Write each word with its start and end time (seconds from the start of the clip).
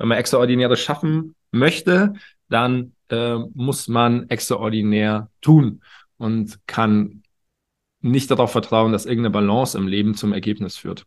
wenn 0.00 0.08
man 0.08 0.18
Extraordinäres 0.18 0.80
schaffen 0.80 1.34
möchte, 1.52 2.14
dann 2.48 2.92
äh, 3.10 3.36
muss 3.52 3.86
man 3.86 4.30
extraordinär 4.30 5.28
tun 5.42 5.82
und 6.16 6.58
kann 6.66 7.22
nicht 8.00 8.30
darauf 8.30 8.50
vertrauen, 8.50 8.92
dass 8.92 9.04
irgendeine 9.04 9.30
Balance 9.30 9.76
im 9.76 9.86
Leben 9.86 10.14
zum 10.14 10.32
Ergebnis 10.32 10.78
führt. 10.78 11.04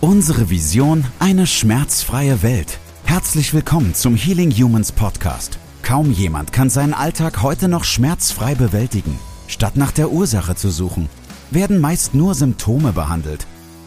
Unsere 0.00 0.50
Vision, 0.50 1.04
eine 1.20 1.46
schmerzfreie 1.46 2.42
Welt. 2.42 2.80
Herzlich 3.04 3.54
willkommen 3.54 3.94
zum 3.94 4.16
Healing 4.16 4.50
Humans 4.50 4.90
Podcast. 4.90 5.60
Kaum 5.84 6.10
jemand 6.10 6.52
kann 6.52 6.68
seinen 6.68 6.94
Alltag 6.94 7.42
heute 7.42 7.68
noch 7.68 7.84
schmerzfrei 7.84 8.56
bewältigen. 8.56 9.20
Statt 9.46 9.76
nach 9.76 9.92
der 9.92 10.10
Ursache 10.10 10.56
zu 10.56 10.70
suchen, 10.70 11.08
werden 11.52 11.80
meist 11.80 12.14
nur 12.14 12.34
Symptome 12.34 12.92
behandelt, 12.92 13.46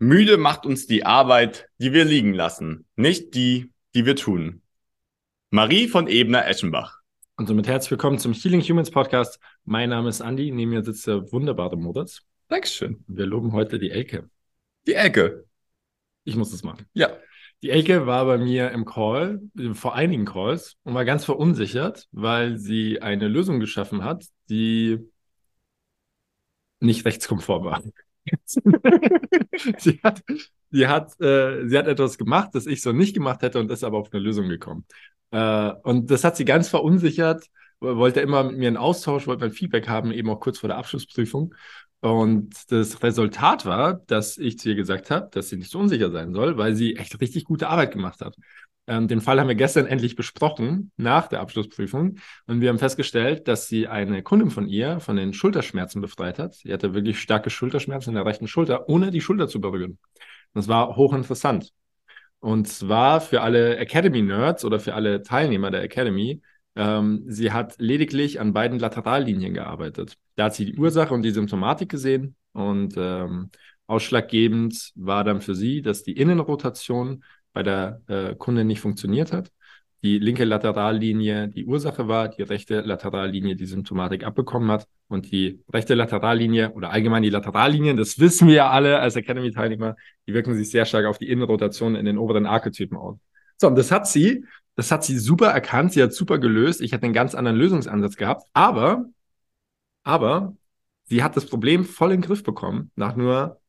Müde 0.00 0.36
macht 0.36 0.64
uns 0.64 0.86
die 0.86 1.04
Arbeit, 1.04 1.68
die 1.78 1.92
wir 1.92 2.04
liegen 2.04 2.32
lassen, 2.32 2.86
nicht 2.94 3.34
die, 3.34 3.72
die 3.96 4.06
wir 4.06 4.14
tun. 4.14 4.62
Marie 5.50 5.88
von 5.88 6.06
Ebner-Eschenbach. 6.06 7.00
Und 7.36 7.48
somit 7.48 7.66
herzlich 7.66 7.90
willkommen 7.90 8.20
zum 8.20 8.32
Healing 8.32 8.62
Humans 8.62 8.92
Podcast. 8.92 9.40
Mein 9.64 9.90
Name 9.90 10.08
ist 10.08 10.20
Andi, 10.20 10.52
neben 10.52 10.70
mir 10.70 10.84
sitzt 10.84 11.08
der 11.08 11.32
wunderbare 11.32 11.76
Moritz. 11.76 12.22
Dankeschön. 12.46 13.02
Wir 13.08 13.26
loben 13.26 13.52
heute 13.52 13.80
die 13.80 13.90
Elke. 13.90 14.30
Die 14.86 14.94
Elke. 14.94 15.46
Ich 16.22 16.36
muss 16.36 16.52
das 16.52 16.62
machen. 16.62 16.86
Ja. 16.92 17.16
Die 17.62 17.70
Elke 17.70 18.06
war 18.06 18.24
bei 18.24 18.38
mir 18.38 18.70
im 18.70 18.84
Call, 18.84 19.40
vor 19.72 19.96
einigen 19.96 20.26
Calls, 20.26 20.76
und 20.84 20.94
war 20.94 21.04
ganz 21.04 21.24
verunsichert, 21.24 22.06
weil 22.12 22.56
sie 22.56 23.02
eine 23.02 23.26
Lösung 23.26 23.58
geschaffen 23.58 24.04
hat, 24.04 24.26
die 24.48 25.00
nicht 26.78 27.04
rechtskonform 27.04 27.64
war. 27.64 27.82
sie 29.78 30.00
hat, 30.02 30.22
sie, 30.70 30.86
hat, 30.86 31.20
äh, 31.20 31.66
sie 31.66 31.78
hat 31.78 31.86
etwas 31.86 32.18
gemacht, 32.18 32.50
das 32.52 32.66
ich 32.66 32.82
so 32.82 32.92
nicht 32.92 33.14
gemacht 33.14 33.42
hätte 33.42 33.58
und 33.60 33.70
ist 33.70 33.84
aber 33.84 33.98
auf 33.98 34.12
eine 34.12 34.22
Lösung 34.22 34.48
gekommen. 34.48 34.84
Äh, 35.30 35.72
und 35.82 36.10
das 36.10 36.24
hat 36.24 36.36
sie 36.36 36.44
ganz 36.44 36.68
verunsichert, 36.68 37.46
wollte 37.80 38.20
immer 38.20 38.44
mit 38.44 38.58
mir 38.58 38.68
einen 38.68 38.76
Austausch, 38.76 39.26
wollte 39.26 39.44
mein 39.44 39.52
Feedback 39.52 39.88
haben, 39.88 40.12
eben 40.12 40.28
auch 40.30 40.40
kurz 40.40 40.58
vor 40.58 40.68
der 40.68 40.78
Abschlussprüfung. 40.78 41.54
Und 42.00 42.54
das 42.70 43.02
Resultat 43.02 43.66
war, 43.66 43.94
dass 44.06 44.38
ich 44.38 44.58
zu 44.58 44.68
ihr 44.68 44.76
gesagt 44.76 45.10
habe, 45.10 45.28
dass 45.32 45.48
sie 45.48 45.56
nicht 45.56 45.70
so 45.70 45.80
unsicher 45.80 46.10
sein 46.12 46.32
soll, 46.32 46.56
weil 46.56 46.76
sie 46.76 46.96
echt 46.96 47.20
richtig 47.20 47.44
gute 47.44 47.68
Arbeit 47.68 47.92
gemacht 47.92 48.20
hat. 48.20 48.36
Ähm, 48.88 49.06
den 49.06 49.20
Fall 49.20 49.38
haben 49.38 49.48
wir 49.48 49.54
gestern 49.54 49.86
endlich 49.86 50.16
besprochen, 50.16 50.90
nach 50.96 51.28
der 51.28 51.40
Abschlussprüfung. 51.40 52.16
Und 52.46 52.62
wir 52.62 52.70
haben 52.70 52.78
festgestellt, 52.78 53.46
dass 53.46 53.68
sie 53.68 53.86
eine 53.86 54.22
Kundin 54.22 54.50
von 54.50 54.66
ihr 54.66 54.98
von 55.00 55.16
den 55.16 55.34
Schulterschmerzen 55.34 56.00
befreit 56.00 56.38
hat. 56.38 56.54
Sie 56.54 56.72
hatte 56.72 56.94
wirklich 56.94 57.20
starke 57.20 57.50
Schulterschmerzen 57.50 58.10
in 58.10 58.14
der 58.14 58.24
rechten 58.24 58.48
Schulter, 58.48 58.88
ohne 58.88 59.10
die 59.10 59.20
Schulter 59.20 59.46
zu 59.46 59.60
berühren. 59.60 59.98
Das 60.54 60.68
war 60.68 60.96
hochinteressant. 60.96 61.70
Und 62.40 62.66
zwar 62.66 63.20
für 63.20 63.42
alle 63.42 63.76
Academy-Nerds 63.76 64.64
oder 64.64 64.80
für 64.80 64.94
alle 64.94 65.22
Teilnehmer 65.22 65.70
der 65.70 65.82
Academy. 65.82 66.40
Ähm, 66.74 67.24
sie 67.26 67.52
hat 67.52 67.74
lediglich 67.78 68.40
an 68.40 68.54
beiden 68.54 68.78
Laterallinien 68.78 69.52
gearbeitet. 69.52 70.16
Da 70.36 70.44
hat 70.44 70.54
sie 70.54 70.64
die 70.64 70.78
Ursache 70.78 71.12
und 71.12 71.22
die 71.22 71.32
Symptomatik 71.32 71.90
gesehen. 71.90 72.36
Und 72.52 72.94
ähm, 72.96 73.50
ausschlaggebend 73.86 74.92
war 74.94 75.24
dann 75.24 75.42
für 75.42 75.54
sie, 75.54 75.82
dass 75.82 76.04
die 76.04 76.16
Innenrotation 76.16 77.22
bei 77.52 77.62
der 77.62 78.02
äh, 78.08 78.34
Kundin 78.34 78.66
nicht 78.66 78.80
funktioniert 78.80 79.32
hat. 79.32 79.50
Die 80.02 80.18
linke 80.20 80.44
Laterallinie 80.44 81.48
die 81.48 81.64
Ursache 81.66 82.06
war, 82.06 82.28
die 82.28 82.42
rechte 82.42 82.82
Laterallinie 82.82 83.56
die 83.56 83.66
Symptomatik 83.66 84.24
abbekommen 84.24 84.70
hat 84.70 84.86
und 85.08 85.30
die 85.32 85.60
rechte 85.72 85.94
Laterallinie 85.94 86.72
oder 86.72 86.90
allgemein 86.90 87.24
die 87.24 87.30
Laterallinien, 87.30 87.96
das 87.96 88.20
wissen 88.20 88.46
wir 88.46 88.54
ja 88.54 88.70
alle 88.70 89.00
als 89.00 89.16
Academy-Teilnehmer, 89.16 89.96
die 90.26 90.34
wirken 90.34 90.54
sich 90.54 90.70
sehr 90.70 90.84
stark 90.84 91.06
auf 91.06 91.18
die 91.18 91.28
Innenrotation 91.28 91.96
in 91.96 92.04
den 92.04 92.16
oberen 92.16 92.46
Archetypen 92.46 92.96
aus. 92.96 93.18
So, 93.56 93.66
und 93.66 93.76
das 93.76 93.90
hat 93.90 94.06
sie, 94.06 94.44
das 94.76 94.92
hat 94.92 95.02
sie 95.04 95.18
super 95.18 95.48
erkannt, 95.48 95.92
sie 95.92 96.02
hat 96.02 96.14
super 96.14 96.38
gelöst. 96.38 96.80
Ich 96.80 96.92
hätte 96.92 97.04
einen 97.04 97.12
ganz 97.12 97.34
anderen 97.34 97.58
Lösungsansatz 97.58 98.16
gehabt, 98.16 98.44
aber, 98.52 99.06
aber 100.04 100.56
sie 101.06 101.24
hat 101.24 101.36
das 101.36 101.46
Problem 101.46 101.84
voll 101.84 102.12
in 102.12 102.20
den 102.20 102.26
Griff 102.26 102.44
bekommen 102.44 102.92
nach 102.94 103.16
nur 103.16 103.60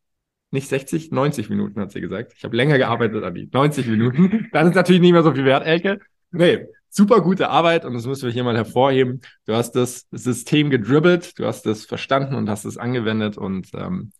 nicht 0.51 0.67
60, 0.67 1.11
90 1.11 1.49
Minuten, 1.49 1.79
hat 1.79 1.91
sie 1.91 2.01
gesagt. 2.01 2.33
Ich 2.35 2.43
habe 2.43 2.55
länger 2.55 2.77
gearbeitet, 2.77 3.23
Abi. 3.23 3.49
90 3.51 3.87
Minuten. 3.87 4.47
Dann 4.53 4.67
ist 4.67 4.75
natürlich 4.75 5.01
nicht 5.01 5.11
mehr 5.11 5.23
so 5.23 5.33
viel 5.33 5.45
wert, 5.45 5.65
Elke. 5.65 5.99
Nee, 6.31 6.65
super 6.89 7.21
gute 7.21 7.49
Arbeit 7.49 7.85
und 7.85 7.93
das 7.93 8.05
müssen 8.05 8.25
wir 8.25 8.33
hier 8.33 8.43
mal 8.43 8.55
hervorheben. 8.55 9.21
Du 9.45 9.53
hast 9.53 9.73
das 9.73 10.07
System 10.11 10.69
gedribbelt, 10.69 11.37
du 11.39 11.45
hast 11.45 11.65
es 11.65 11.85
verstanden 11.85 12.35
und 12.35 12.49
hast 12.49 12.65
es 12.65 12.77
angewendet 12.77 13.37
und 13.37 13.69
ähm, 13.73 14.11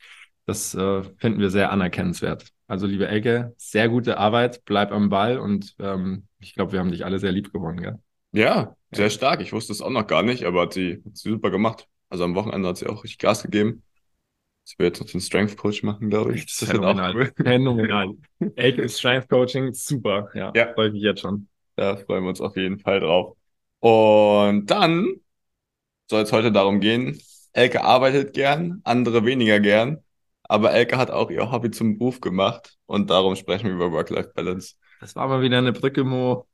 das 0.46 0.74
äh, 0.74 1.04
finden 1.18 1.40
wir 1.40 1.50
sehr 1.50 1.72
anerkennenswert. 1.72 2.48
Also, 2.68 2.88
liebe 2.88 3.08
Elke, 3.08 3.54
sehr 3.58 3.90
gute 3.90 4.18
Arbeit, 4.18 4.62
bleib 4.66 4.92
am 4.92 5.10
Ball 5.10 5.40
und 5.40 5.76
ähm, 5.80 6.24
ich 6.40 6.54
glaube, 6.54 6.72
wir 6.72 6.80
haben 6.80 6.92
dich 6.92 7.06
alle 7.06 7.20
sehr 7.20 7.32
lieb 7.32 7.52
gewonnen, 7.52 7.82
gell? 7.82 8.00
Ja, 8.32 8.76
sehr 8.92 9.10
stark. 9.10 9.42
Ich 9.42 9.54
wusste 9.54 9.74
es 9.74 9.82
auch 9.82 9.90
noch 9.90 10.08
gar 10.08 10.24
nicht, 10.24 10.44
aber 10.46 10.62
hat 10.62 10.74
sie, 10.74 11.02
hat 11.06 11.18
sie 11.18 11.30
super 11.32 11.50
gemacht. 11.50 11.88
Also 12.10 12.24
am 12.24 12.36
Wochenende 12.36 12.70
hat 12.70 12.78
sie 12.78 12.88
auch 12.88 13.04
richtig 13.04 13.20
Gas 13.20 13.44
gegeben. 13.44 13.84
Ich 14.72 14.78
werde 14.78 14.90
jetzt 14.90 15.00
noch 15.02 15.10
den 15.10 15.22
Strength 15.22 15.58
Coach 15.58 15.84
machen, 15.84 16.10
glaube 16.10 16.36
ich. 16.36 16.46
Das 16.46 16.62
ist 16.62 16.70
phänomenal. 16.70 17.16
Cool. 17.16 17.32
Phänomenal. 17.36 18.14
Elke 18.56 18.88
Strength 18.88 19.28
Coaching, 19.28 19.74
super. 19.74 20.30
Ja, 20.36 20.52
ja. 20.56 20.74
freue 20.74 20.88
ich 20.88 20.94
mich 20.94 21.02
jetzt 21.02 21.22
schon. 21.22 21.48
Da 21.76 21.98
freuen 21.98 22.24
wir 22.24 22.30
uns 22.30 22.42
auf 22.42 22.56
jeden 22.56 22.80
Fall 22.80 23.00
drauf. 23.00 23.36
Und 23.80 24.68
dann 24.68 25.08
soll 26.10 26.22
es 26.22 26.32
heute 26.32 26.52
darum 26.52 26.80
gehen, 26.82 27.20
Elke 27.54 27.84
arbeitet 27.84 28.34
gern, 28.34 28.82
andere 28.84 29.26
weniger 29.26 29.60
gern. 29.60 30.04
Aber 30.44 30.72
Elke 30.72 30.98
hat 30.98 31.12
auch 31.12 31.30
ihr 31.30 31.52
Hobby 31.52 31.72
zum 31.72 31.98
Beruf 31.98 32.22
gemacht 32.22 32.78
und 32.86 33.10
darum 33.10 33.36
sprechen 33.36 33.68
wir 33.68 33.76
über 33.76 33.92
Work-Life-Balance. 33.92 34.76
Das 35.00 35.16
war 35.16 35.28
mal 35.28 35.42
wieder 35.42 35.60
eine 35.60 35.74
Brücke, 35.74 36.04
Mo. 36.04 36.48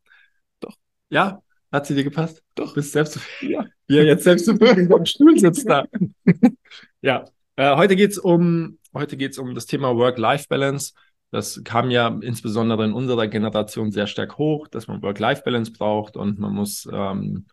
Doch. 0.60 0.76
Ja, 1.10 1.42
hat 1.72 1.88
sie 1.88 1.96
dir 1.96 2.04
gepasst? 2.04 2.44
Doch. 2.56 2.74
Bist 2.76 2.92
selbst 2.92 3.20
ja. 3.42 3.66
ja, 3.88 4.04
jetzt 4.04 4.24
selbst 4.24 4.46
zufrieden 4.46 4.92
am 4.94 5.06
Stuhl 5.06 5.38
sitzt 5.40 5.68
da. 5.70 5.86
ja, 7.02 7.26
äh, 7.56 7.76
heute 7.76 7.96
geht's 7.96 8.18
um, 8.18 8.80
heute 8.94 9.18
geht's 9.18 9.38
um 9.38 9.56
das 9.56 9.66
Thema 9.66 9.96
Work-Life-Balance. 9.96 10.94
Das 11.32 11.62
kam 11.64 11.92
ja 11.92 12.08
insbesondere 12.22 12.86
in 12.86 12.94
unserer 12.94 13.28
Generation 13.28 13.92
sehr 13.92 14.08
stark 14.08 14.38
hoch, 14.38 14.68
dass 14.68 14.88
man 14.88 15.02
Work-Life-Balance 15.02 15.72
braucht 15.72 16.16
und 16.16 16.40
man 16.40 16.54
muss 16.54 16.88
ähm, 16.92 17.46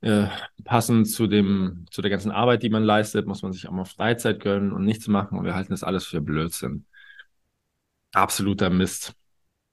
äh, 0.00 0.28
passend 0.64 1.08
zu 1.08 1.26
dem, 1.26 1.86
zu 1.90 2.02
der 2.02 2.10
ganzen 2.10 2.30
Arbeit, 2.30 2.62
die 2.62 2.68
man 2.68 2.84
leistet, 2.84 3.26
muss 3.26 3.42
man 3.42 3.52
sich 3.52 3.66
auch 3.66 3.72
mal 3.72 3.84
Freizeit 3.84 4.40
gönnen 4.40 4.72
und 4.72 4.84
nichts 4.84 5.08
machen. 5.08 5.38
Und 5.38 5.44
wir 5.44 5.54
halten 5.54 5.72
das 5.72 5.82
alles 5.82 6.06
für 6.06 6.20
Blödsinn. 6.20 6.86
Absoluter 8.12 8.70
Mist. 8.70 9.14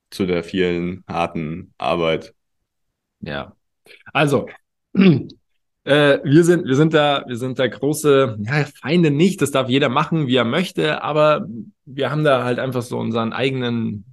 Zu 0.09 0.25
der 0.25 0.43
vielen 0.43 1.03
harten 1.07 1.73
Arbeit. 1.77 2.33
Ja. 3.19 3.55
Also, 4.13 4.49
Äh, 5.83 6.19
wir 6.23 6.43
sind, 6.43 6.65
wir 6.65 6.75
sind 6.75 6.93
da, 6.93 7.23
wir 7.27 7.37
sind 7.37 7.57
da 7.57 7.67
große 7.67 8.37
ja, 8.39 8.65
Feinde 8.81 9.11
nicht. 9.11 9.41
Das 9.41 9.51
darf 9.51 9.69
jeder 9.69 9.89
machen, 9.89 10.27
wie 10.27 10.35
er 10.35 10.45
möchte. 10.45 11.03
Aber 11.03 11.47
wir 11.85 12.11
haben 12.11 12.23
da 12.23 12.43
halt 12.43 12.59
einfach 12.59 12.81
so 12.81 12.97
unseren 12.99 13.33
eigenen 13.33 14.05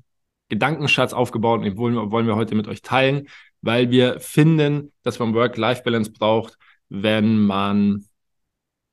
Gedankenschatz 0.49 1.13
aufgebaut 1.13 1.59
und 1.59 1.65
den 1.65 1.77
wollen, 1.77 2.11
wollen 2.11 2.27
wir 2.27 2.37
heute 2.37 2.55
mit 2.55 2.69
euch 2.69 2.83
teilen, 2.83 3.29
weil 3.61 3.91
wir 3.91 4.21
finden, 4.21 4.93
dass 5.03 5.19
man 5.19 5.35
Work-Life-Balance 5.35 6.13
braucht, 6.13 6.57
wenn 6.89 7.39
man 7.39 8.07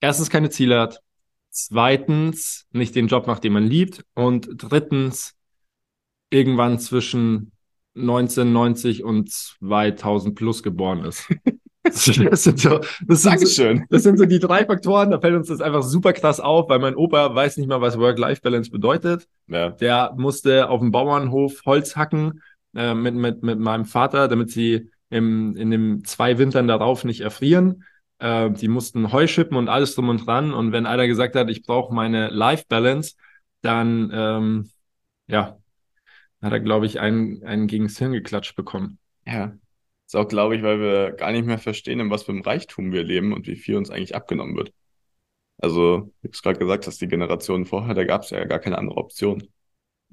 erstens 0.01 0.29
keine 0.29 0.49
Ziele 0.49 0.79
hat, 0.79 0.99
zweitens 1.49 2.67
nicht 2.71 2.95
den 2.95 3.07
Job 3.07 3.27
macht, 3.27 3.45
den 3.45 3.53
man 3.53 3.63
liebt 3.63 4.03
und 4.13 4.49
drittens 4.57 5.33
irgendwann 6.29 6.79
zwischen 6.79 7.53
1990 7.95 9.05
und 9.05 9.31
2000 9.31 10.35
plus 10.35 10.61
geboren 10.61 11.05
ist. 11.05 11.33
Das 11.85 12.43
sind 12.43 12.59
so, 12.59 12.79
das 13.07 13.21
sind 13.21 13.47
so, 13.47 13.73
das 13.89 14.03
sind 14.03 14.17
so 14.17 14.25
die 14.25 14.39
drei 14.39 14.65
Faktoren, 14.65 15.11
da 15.11 15.19
fällt 15.19 15.35
uns 15.35 15.47
das 15.47 15.61
einfach 15.61 15.83
super 15.83 16.13
krass 16.13 16.39
auf, 16.39 16.69
weil 16.69 16.79
mein 16.79 16.95
Opa 16.95 17.33
weiß 17.33 17.57
nicht 17.57 17.67
mal, 17.67 17.81
was 17.81 17.97
Work-Life-Balance 17.99 18.71
bedeutet. 18.71 19.27
Ja. 19.47 19.69
Der 19.69 20.13
musste 20.17 20.69
auf 20.69 20.79
dem 20.79 20.91
Bauernhof 20.91 21.61
Holz 21.65 21.95
hacken 21.95 22.41
äh, 22.75 22.93
mit, 22.93 23.15
mit, 23.15 23.43
mit 23.43 23.59
meinem 23.59 23.85
Vater, 23.85 24.27
damit 24.27 24.51
sie 24.51 24.89
im, 25.09 25.55
in 25.55 25.71
den 25.71 26.03
zwei 26.03 26.37
Wintern 26.37 26.67
darauf 26.67 27.03
nicht 27.03 27.21
erfrieren. 27.21 27.83
Äh, 28.19 28.51
die 28.51 28.67
mussten 28.67 29.11
Heu 29.11 29.27
schippen 29.27 29.57
und 29.57 29.69
alles 29.69 29.95
drum 29.95 30.09
und 30.09 30.25
dran. 30.25 30.53
Und 30.53 30.71
wenn 30.71 30.85
einer 30.85 31.07
gesagt 31.07 31.35
hat, 31.35 31.49
ich 31.49 31.63
brauche 31.63 31.93
meine 31.93 32.29
Life 32.29 32.65
Balance, 32.67 33.15
dann 33.61 34.11
ähm, 34.13 34.69
ja, 35.27 35.57
hat 36.41 36.53
er, 36.53 36.59
glaube 36.59 36.85
ich, 36.85 36.99
einen, 36.99 37.43
einen 37.43 37.67
gegen 37.67 37.85
das 37.85 37.97
Hirn 37.97 38.13
geklatscht 38.13 38.55
bekommen. 38.55 38.99
Ja. 39.25 39.53
Ist 40.05 40.15
auch, 40.15 40.27
glaube 40.27 40.55
ich, 40.55 40.63
weil 40.63 40.79
wir 40.79 41.11
gar 41.11 41.31
nicht 41.31 41.45
mehr 41.45 41.57
verstehen, 41.57 41.99
in 41.99 42.11
was 42.11 42.23
für 42.23 42.31
einem 42.31 42.41
Reichtum 42.41 42.91
wir 42.91 43.03
leben 43.03 43.33
und 43.33 43.47
wie 43.47 43.55
viel 43.55 43.75
uns 43.75 43.89
eigentlich 43.89 44.15
abgenommen 44.15 44.55
wird. 44.55 44.71
Also, 45.57 46.11
wie 46.21 46.29
du 46.29 46.39
gerade 46.41 46.59
gesagt 46.59 46.87
hast, 46.87 47.01
die 47.01 47.07
Generation 47.07 47.65
vorher, 47.65 47.95
da 47.95 48.03
gab 48.03 48.23
es 48.23 48.29
ja 48.29 48.43
gar 48.45 48.59
keine 48.59 48.77
andere 48.77 48.97
Option. 48.97 49.43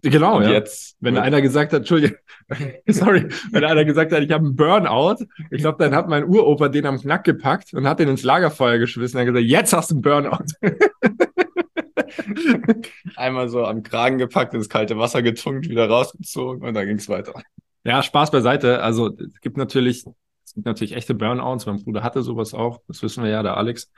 Genau, 0.04 0.38
Und 0.38 0.44
ja. 0.44 0.50
jetzt 0.50 0.96
Wenn 1.00 1.16
einer 1.16 1.40
gesagt 1.40 1.72
hat, 1.72 1.80
Entschuldigung, 1.80 2.16
sorry, 2.88 3.28
wenn 3.52 3.64
einer 3.64 3.84
gesagt 3.84 4.12
hat, 4.12 4.22
ich 4.22 4.32
habe 4.32 4.46
einen 4.46 4.56
Burnout, 4.56 5.24
ich 5.50 5.60
glaube, 5.60 5.78
dann 5.78 5.94
hat 5.94 6.08
mein 6.08 6.24
Uropa 6.24 6.68
den 6.68 6.86
am 6.86 6.98
Knack 6.98 7.24
gepackt 7.24 7.72
und 7.72 7.86
hat 7.86 8.00
den 8.00 8.08
ins 8.08 8.24
Lagerfeuer 8.24 8.78
geschmissen. 8.78 9.18
Er 9.18 9.26
hat 9.26 9.32
gesagt, 9.32 9.48
jetzt 9.48 9.72
hast 9.72 9.90
du 9.90 9.96
einen 9.96 10.02
Burnout. 10.02 10.44
einmal 13.16 13.48
so 13.48 13.64
am 13.64 13.84
Kragen 13.84 14.18
gepackt, 14.18 14.54
ins 14.54 14.68
kalte 14.68 14.98
Wasser 14.98 15.22
getunkt, 15.22 15.68
wieder 15.68 15.88
rausgezogen 15.88 16.66
und 16.66 16.74
dann 16.74 16.86
ging 16.86 16.96
es 16.96 17.08
weiter. 17.08 17.34
Ja, 17.84 18.02
Spaß 18.02 18.30
beiseite. 18.30 18.82
Also 18.82 19.16
es 19.16 19.40
gibt 19.40 19.56
natürlich, 19.56 20.04
es 20.44 20.54
gibt 20.54 20.66
natürlich 20.66 20.94
echte 20.94 21.14
Burnouts. 21.14 21.66
Mein 21.66 21.82
Bruder 21.82 22.02
hatte 22.02 22.22
sowas 22.22 22.54
auch. 22.54 22.80
Das 22.86 23.02
wissen 23.02 23.24
wir 23.24 23.30
ja, 23.30 23.42
der 23.42 23.56
Alex. 23.56 23.90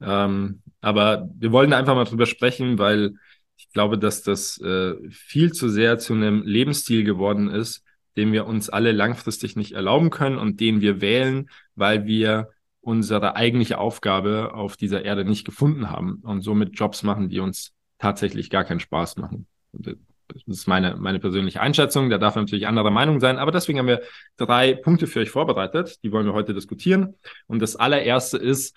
Ähm, 0.00 0.62
aber 0.80 1.28
wir 1.34 1.52
wollen 1.52 1.72
einfach 1.72 1.94
mal 1.94 2.04
drüber 2.04 2.26
sprechen, 2.26 2.78
weil 2.78 3.14
ich 3.56 3.70
glaube, 3.70 3.98
dass 3.98 4.22
das 4.22 4.58
äh, 4.60 4.94
viel 5.10 5.52
zu 5.52 5.68
sehr 5.68 5.98
zu 5.98 6.14
einem 6.14 6.42
Lebensstil 6.42 7.04
geworden 7.04 7.50
ist, 7.50 7.82
den 8.16 8.32
wir 8.32 8.46
uns 8.46 8.70
alle 8.70 8.92
langfristig 8.92 9.56
nicht 9.56 9.72
erlauben 9.72 10.10
können 10.10 10.38
und 10.38 10.60
den 10.60 10.80
wir 10.80 11.00
wählen, 11.00 11.50
weil 11.74 12.06
wir 12.06 12.50
unsere 12.80 13.36
eigentliche 13.36 13.78
Aufgabe 13.78 14.54
auf 14.54 14.76
dieser 14.76 15.04
Erde 15.04 15.24
nicht 15.24 15.44
gefunden 15.44 15.90
haben 15.90 16.20
und 16.22 16.40
somit 16.42 16.78
Jobs 16.78 17.02
machen, 17.02 17.28
die 17.28 17.40
uns 17.40 17.72
tatsächlich 17.98 18.48
gar 18.48 18.64
keinen 18.64 18.80
Spaß 18.80 19.16
machen. 19.18 19.46
Und 19.72 19.98
das 20.32 20.58
ist 20.58 20.66
meine, 20.66 20.96
meine 20.96 21.18
persönliche 21.20 21.60
Einschätzung. 21.60 22.10
Da 22.10 22.18
darf 22.18 22.36
natürlich 22.36 22.66
anderer 22.66 22.90
Meinung 22.90 23.20
sein. 23.20 23.38
Aber 23.38 23.52
deswegen 23.52 23.78
haben 23.78 23.86
wir 23.86 24.02
drei 24.36 24.74
Punkte 24.74 25.06
für 25.06 25.20
euch 25.20 25.30
vorbereitet. 25.30 26.02
Die 26.02 26.12
wollen 26.12 26.26
wir 26.26 26.32
heute 26.32 26.54
diskutieren. 26.54 27.14
Und 27.46 27.60
das 27.60 27.76
allererste 27.76 28.38
ist, 28.38 28.76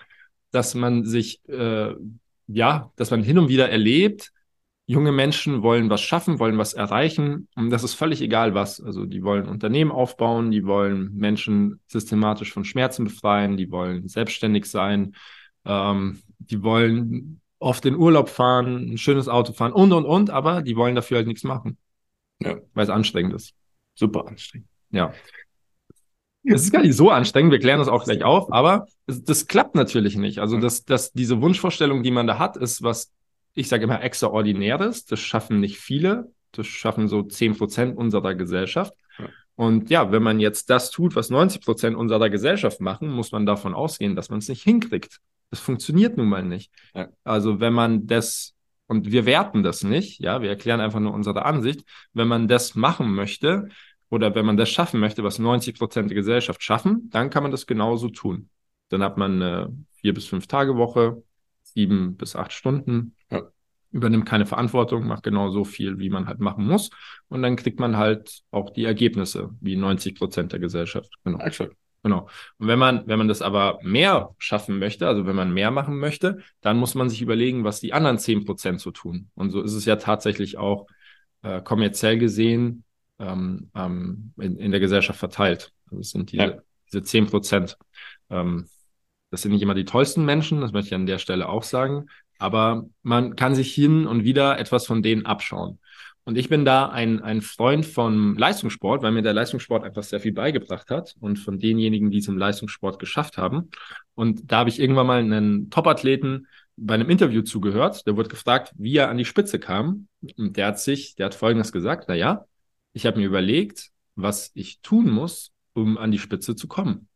dass 0.50 0.74
man 0.74 1.04
sich, 1.04 1.40
äh, 1.48 1.94
ja, 2.46 2.92
dass 2.96 3.10
man 3.10 3.22
hin 3.22 3.38
und 3.38 3.48
wieder 3.48 3.68
erlebt, 3.68 4.32
junge 4.86 5.12
Menschen 5.12 5.62
wollen 5.62 5.88
was 5.88 6.02
schaffen, 6.02 6.38
wollen 6.38 6.58
was 6.58 6.74
erreichen. 6.74 7.48
Und 7.56 7.70
das 7.70 7.84
ist 7.84 7.94
völlig 7.94 8.20
egal 8.20 8.54
was. 8.54 8.80
Also 8.80 9.06
die 9.06 9.22
wollen 9.22 9.48
Unternehmen 9.48 9.90
aufbauen, 9.90 10.50
die 10.50 10.66
wollen 10.66 11.14
Menschen 11.14 11.80
systematisch 11.86 12.52
von 12.52 12.64
Schmerzen 12.64 13.04
befreien, 13.04 13.56
die 13.56 13.70
wollen 13.70 14.08
selbstständig 14.08 14.66
sein, 14.66 15.14
ähm, 15.64 16.20
die 16.38 16.62
wollen 16.62 17.40
oft 17.64 17.86
in 17.86 17.96
Urlaub 17.96 18.28
fahren, 18.28 18.92
ein 18.92 18.98
schönes 18.98 19.26
Auto 19.26 19.52
fahren 19.54 19.72
und, 19.72 19.92
und, 19.92 20.04
und, 20.04 20.30
aber 20.30 20.62
die 20.62 20.76
wollen 20.76 20.94
dafür 20.94 21.18
halt 21.18 21.26
nichts 21.26 21.44
machen. 21.44 21.78
Ja. 22.40 22.58
Weil 22.74 22.84
es 22.84 22.90
anstrengend 22.90 23.32
ist. 23.34 23.54
Super 23.94 24.26
anstrengend. 24.28 24.68
Ja. 24.90 25.12
Es 26.44 26.62
ist 26.62 26.72
gar 26.72 26.82
nicht 26.82 26.94
so 26.94 27.10
anstrengend, 27.10 27.52
wir 27.52 27.58
klären 27.58 27.78
das 27.78 27.88
auch 27.88 28.04
gleich 28.04 28.22
auf, 28.22 28.52
aber 28.52 28.86
es, 29.06 29.24
das 29.24 29.46
klappt 29.46 29.74
natürlich 29.74 30.16
nicht. 30.16 30.40
Also, 30.40 30.58
dass, 30.58 30.84
dass 30.84 31.12
diese 31.12 31.40
Wunschvorstellung, 31.40 32.02
die 32.02 32.10
man 32.10 32.26
da 32.26 32.38
hat, 32.38 32.58
ist 32.58 32.82
was, 32.82 33.10
ich 33.54 33.68
sage 33.68 33.84
immer, 33.84 34.02
extraordinäres. 34.02 35.06
Das 35.06 35.20
schaffen 35.20 35.60
nicht 35.60 35.78
viele. 35.78 36.30
Das 36.52 36.66
schaffen 36.66 37.08
so 37.08 37.22
zehn 37.22 37.56
Prozent 37.56 37.96
unserer 37.96 38.34
Gesellschaft. 38.34 38.92
Ja. 39.18 39.28
Und 39.56 39.88
ja, 39.88 40.12
wenn 40.12 40.22
man 40.22 40.38
jetzt 40.38 40.68
das 40.68 40.90
tut, 40.90 41.16
was 41.16 41.30
90 41.30 41.62
Prozent 41.62 41.96
unserer 41.96 42.28
Gesellschaft 42.28 42.80
machen, 42.80 43.08
muss 43.08 43.32
man 43.32 43.46
davon 43.46 43.72
ausgehen, 43.72 44.14
dass 44.14 44.28
man 44.28 44.40
es 44.40 44.48
nicht 44.48 44.62
hinkriegt. 44.62 45.20
Das 45.50 45.60
funktioniert 45.60 46.16
nun 46.16 46.28
mal 46.28 46.42
nicht. 46.44 46.72
Ja. 46.94 47.08
Also, 47.24 47.60
wenn 47.60 47.72
man 47.72 48.06
das, 48.06 48.54
und 48.86 49.10
wir 49.12 49.24
werten 49.26 49.62
das 49.62 49.82
nicht, 49.84 50.20
ja, 50.20 50.42
wir 50.42 50.48
erklären 50.50 50.80
einfach 50.80 51.00
nur 51.00 51.14
unsere 51.14 51.44
Ansicht, 51.44 51.84
wenn 52.12 52.28
man 52.28 52.48
das 52.48 52.74
machen 52.74 53.14
möchte, 53.14 53.68
oder 54.10 54.34
wenn 54.34 54.46
man 54.46 54.56
das 54.56 54.70
schaffen 54.70 55.00
möchte, 55.00 55.24
was 55.24 55.38
90 55.38 55.78
Prozent 55.78 56.10
der 56.10 56.14
Gesellschaft 56.14 56.62
schaffen, 56.62 57.08
dann 57.10 57.30
kann 57.30 57.42
man 57.42 57.50
das 57.52 57.66
genauso 57.66 58.08
tun. 58.08 58.48
Dann 58.88 59.02
hat 59.02 59.16
man 59.16 59.42
eine 59.42 59.76
vier 59.92 60.14
bis 60.14 60.26
fünf 60.26 60.46
Tage 60.46 60.76
Woche, 60.76 61.22
sieben 61.62 62.16
bis 62.16 62.36
acht 62.36 62.52
Stunden, 62.52 63.16
Ja. 63.30 63.42
übernimmt 63.90 64.26
keine 64.26 64.46
Verantwortung, 64.46 65.06
macht 65.06 65.22
genau 65.24 65.50
so 65.50 65.64
viel, 65.64 65.98
wie 65.98 66.10
man 66.10 66.26
halt 66.28 66.38
machen 66.38 66.66
muss. 66.66 66.90
Und 67.28 67.42
dann 67.42 67.56
kriegt 67.56 67.80
man 67.80 67.96
halt 67.96 68.42
auch 68.50 68.70
die 68.70 68.84
Ergebnisse, 68.84 69.50
wie 69.60 69.74
90 69.76 70.16
Prozent 70.16 70.52
der 70.52 70.60
Gesellschaft. 70.60 71.10
Genau. 71.24 71.38
Exakt. 71.38 71.74
Genau. 72.04 72.28
Und 72.58 72.68
wenn 72.68 72.78
man, 72.78 73.06
wenn 73.06 73.16
man 73.18 73.28
das 73.28 73.40
aber 73.40 73.78
mehr 73.82 74.34
schaffen 74.38 74.78
möchte, 74.78 75.08
also 75.08 75.26
wenn 75.26 75.34
man 75.34 75.52
mehr 75.52 75.70
machen 75.70 75.98
möchte, 75.98 76.38
dann 76.60 76.76
muss 76.76 76.94
man 76.94 77.08
sich 77.08 77.22
überlegen, 77.22 77.64
was 77.64 77.80
die 77.80 77.94
anderen 77.94 78.18
zehn 78.18 78.44
Prozent 78.44 78.80
so 78.82 78.90
tun. 78.90 79.30
Und 79.34 79.50
so 79.50 79.62
ist 79.62 79.72
es 79.72 79.86
ja 79.86 79.96
tatsächlich 79.96 80.58
auch 80.58 80.86
äh, 81.42 81.62
kommerziell 81.62 82.18
gesehen 82.18 82.84
ähm, 83.18 83.70
ähm, 83.74 84.34
in, 84.38 84.58
in 84.58 84.70
der 84.70 84.80
Gesellschaft 84.80 85.18
verteilt. 85.18 85.72
Also 85.86 86.00
es 86.00 86.10
sind 86.10 86.30
diese, 86.30 86.42
Ja. 86.44 86.58
diese 86.92 87.02
zehn 87.02 87.26
Prozent. 87.26 87.78
Ähm, 88.28 88.68
das 89.30 89.40
sind 89.40 89.52
nicht 89.52 89.62
immer 89.62 89.74
die 89.74 89.86
tollsten 89.86 90.26
Menschen, 90.26 90.60
das 90.60 90.72
möchte 90.72 90.88
ich 90.88 90.94
an 90.94 91.06
der 91.06 91.18
Stelle 91.18 91.48
auch 91.48 91.62
sagen, 91.62 92.06
aber 92.38 92.84
man 93.02 93.34
kann 93.34 93.54
sich 93.54 93.74
hin 93.74 94.06
und 94.06 94.24
wieder 94.24 94.58
etwas 94.58 94.86
von 94.86 95.02
denen 95.02 95.24
abschauen. 95.24 95.78
Und 96.24 96.38
ich 96.38 96.48
bin 96.48 96.64
da 96.64 96.88
ein, 96.88 97.22
ein 97.22 97.42
Freund 97.42 97.84
vom 97.84 98.36
Leistungssport, 98.38 99.02
weil 99.02 99.12
mir 99.12 99.22
der 99.22 99.34
Leistungssport 99.34 99.84
einfach 99.84 100.02
sehr 100.02 100.20
viel 100.20 100.32
beigebracht 100.32 100.90
hat 100.90 101.14
und 101.20 101.38
von 101.38 101.58
denjenigen, 101.58 102.10
die 102.10 102.18
es 102.18 102.28
im 102.28 102.38
Leistungssport 102.38 102.98
geschafft 102.98 103.36
haben. 103.36 103.70
Und 104.14 104.50
da 104.50 104.58
habe 104.58 104.70
ich 104.70 104.80
irgendwann 104.80 105.06
mal 105.06 105.18
einen 105.18 105.68
Topathleten 105.68 106.46
bei 106.76 106.94
einem 106.94 107.10
Interview 107.10 107.42
zugehört. 107.42 108.06
Der 108.06 108.16
wurde 108.16 108.30
gefragt, 108.30 108.72
wie 108.76 108.96
er 108.96 109.10
an 109.10 109.18
die 109.18 109.26
Spitze 109.26 109.58
kam. 109.58 110.08
Und 110.36 110.56
der 110.56 110.68
hat 110.68 110.80
sich, 110.80 111.14
der 111.14 111.26
hat 111.26 111.34
Folgendes 111.34 111.72
gesagt, 111.72 112.06
na 112.08 112.14
ja, 112.14 112.46
ich 112.94 113.04
habe 113.04 113.18
mir 113.18 113.26
überlegt, 113.26 113.90
was 114.14 114.50
ich 114.54 114.80
tun 114.80 115.10
muss, 115.10 115.52
um 115.74 115.98
an 115.98 116.10
die 116.10 116.18
Spitze 116.18 116.56
zu 116.56 116.68
kommen. 116.68 117.08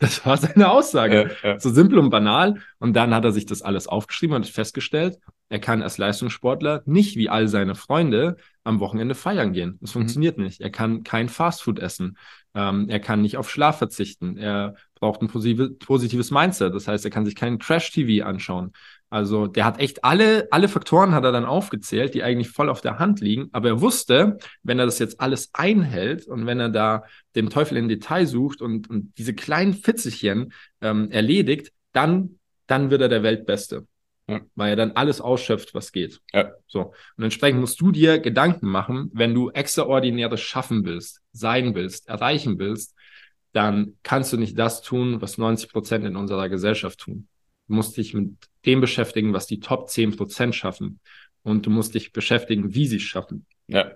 Das 0.00 0.24
war 0.26 0.36
seine 0.36 0.70
Aussage. 0.70 1.36
Ja, 1.42 1.50
ja. 1.50 1.60
So 1.60 1.70
simpel 1.70 1.98
und 1.98 2.10
banal. 2.10 2.60
Und 2.78 2.94
dann 2.94 3.14
hat 3.14 3.24
er 3.24 3.32
sich 3.32 3.46
das 3.46 3.62
alles 3.62 3.86
aufgeschrieben 3.86 4.36
und 4.36 4.46
festgestellt, 4.46 5.18
er 5.48 5.60
kann 5.60 5.82
als 5.82 5.96
Leistungssportler 5.98 6.82
nicht 6.86 7.16
wie 7.16 7.28
all 7.28 7.46
seine 7.46 7.74
Freunde 7.76 8.36
am 8.64 8.80
Wochenende 8.80 9.14
feiern 9.14 9.52
gehen. 9.52 9.78
Das 9.80 9.92
funktioniert 9.92 10.38
nicht. 10.38 10.60
Er 10.60 10.70
kann 10.70 11.04
kein 11.04 11.28
Fastfood 11.28 11.78
essen. 11.78 12.18
Ähm, 12.54 12.88
er 12.88 12.98
kann 12.98 13.22
nicht 13.22 13.36
auf 13.36 13.48
Schlaf 13.48 13.78
verzichten. 13.78 14.36
Er 14.38 14.74
braucht 14.96 15.22
ein 15.22 15.28
positive, 15.28 15.70
positives 15.70 16.32
Mindset. 16.32 16.74
Das 16.74 16.88
heißt, 16.88 17.04
er 17.04 17.12
kann 17.12 17.24
sich 17.24 17.36
keinen 17.36 17.60
Trash-TV 17.60 18.26
anschauen. 18.26 18.72
Also 19.08 19.46
der 19.46 19.64
hat 19.64 19.78
echt 19.78 20.04
alle, 20.04 20.48
alle 20.50 20.68
Faktoren 20.68 21.12
hat 21.12 21.24
er 21.24 21.32
dann 21.32 21.44
aufgezählt, 21.44 22.14
die 22.14 22.24
eigentlich 22.24 22.50
voll 22.50 22.68
auf 22.68 22.80
der 22.80 22.98
Hand 22.98 23.20
liegen. 23.20 23.48
Aber 23.52 23.68
er 23.68 23.80
wusste, 23.80 24.38
wenn 24.62 24.78
er 24.78 24.86
das 24.86 24.98
jetzt 24.98 25.20
alles 25.20 25.50
einhält 25.52 26.26
und 26.26 26.46
wenn 26.46 26.58
er 26.58 26.70
da 26.70 27.04
den 27.36 27.48
Teufel 27.48 27.76
im 27.76 27.88
Detail 27.88 28.26
sucht 28.26 28.60
und, 28.60 28.90
und 28.90 29.16
diese 29.16 29.34
kleinen 29.34 29.74
Fitzelchen 29.74 30.52
ähm, 30.80 31.10
erledigt, 31.10 31.72
dann, 31.92 32.40
dann 32.66 32.90
wird 32.90 33.00
er 33.00 33.08
der 33.08 33.22
Weltbeste. 33.22 33.86
Ja. 34.28 34.40
Weil 34.56 34.70
er 34.70 34.76
dann 34.76 34.92
alles 34.92 35.20
ausschöpft, 35.20 35.72
was 35.72 35.92
geht. 35.92 36.20
Ja. 36.32 36.50
So. 36.66 36.92
Und 37.16 37.24
entsprechend 37.24 37.60
musst 37.60 37.80
du 37.80 37.92
dir 37.92 38.18
Gedanken 38.18 38.66
machen, 38.66 39.10
wenn 39.12 39.34
du 39.34 39.50
Extraordinäres 39.50 40.40
schaffen 40.40 40.84
willst, 40.84 41.22
sein 41.30 41.76
willst, 41.76 42.08
erreichen 42.08 42.58
willst, 42.58 42.96
dann 43.52 43.96
kannst 44.02 44.32
du 44.32 44.36
nicht 44.36 44.58
das 44.58 44.82
tun, 44.82 45.22
was 45.22 45.38
90 45.38 45.70
Prozent 45.70 46.04
in 46.04 46.16
unserer 46.16 46.48
Gesellschaft 46.48 46.98
tun. 46.98 47.28
Du 47.68 47.74
musst 47.74 47.96
dich 47.96 48.14
mit 48.14 48.36
dem 48.66 48.80
beschäftigen, 48.80 49.32
was 49.32 49.46
die 49.46 49.60
Top 49.60 49.88
10 49.88 50.16
Prozent 50.16 50.54
schaffen. 50.54 51.00
Und 51.42 51.66
du 51.66 51.70
musst 51.70 51.94
dich 51.94 52.12
beschäftigen, 52.12 52.74
wie 52.74 52.86
sie 52.86 52.96
es 52.96 53.02
schaffen. 53.02 53.46
Ja. 53.68 53.92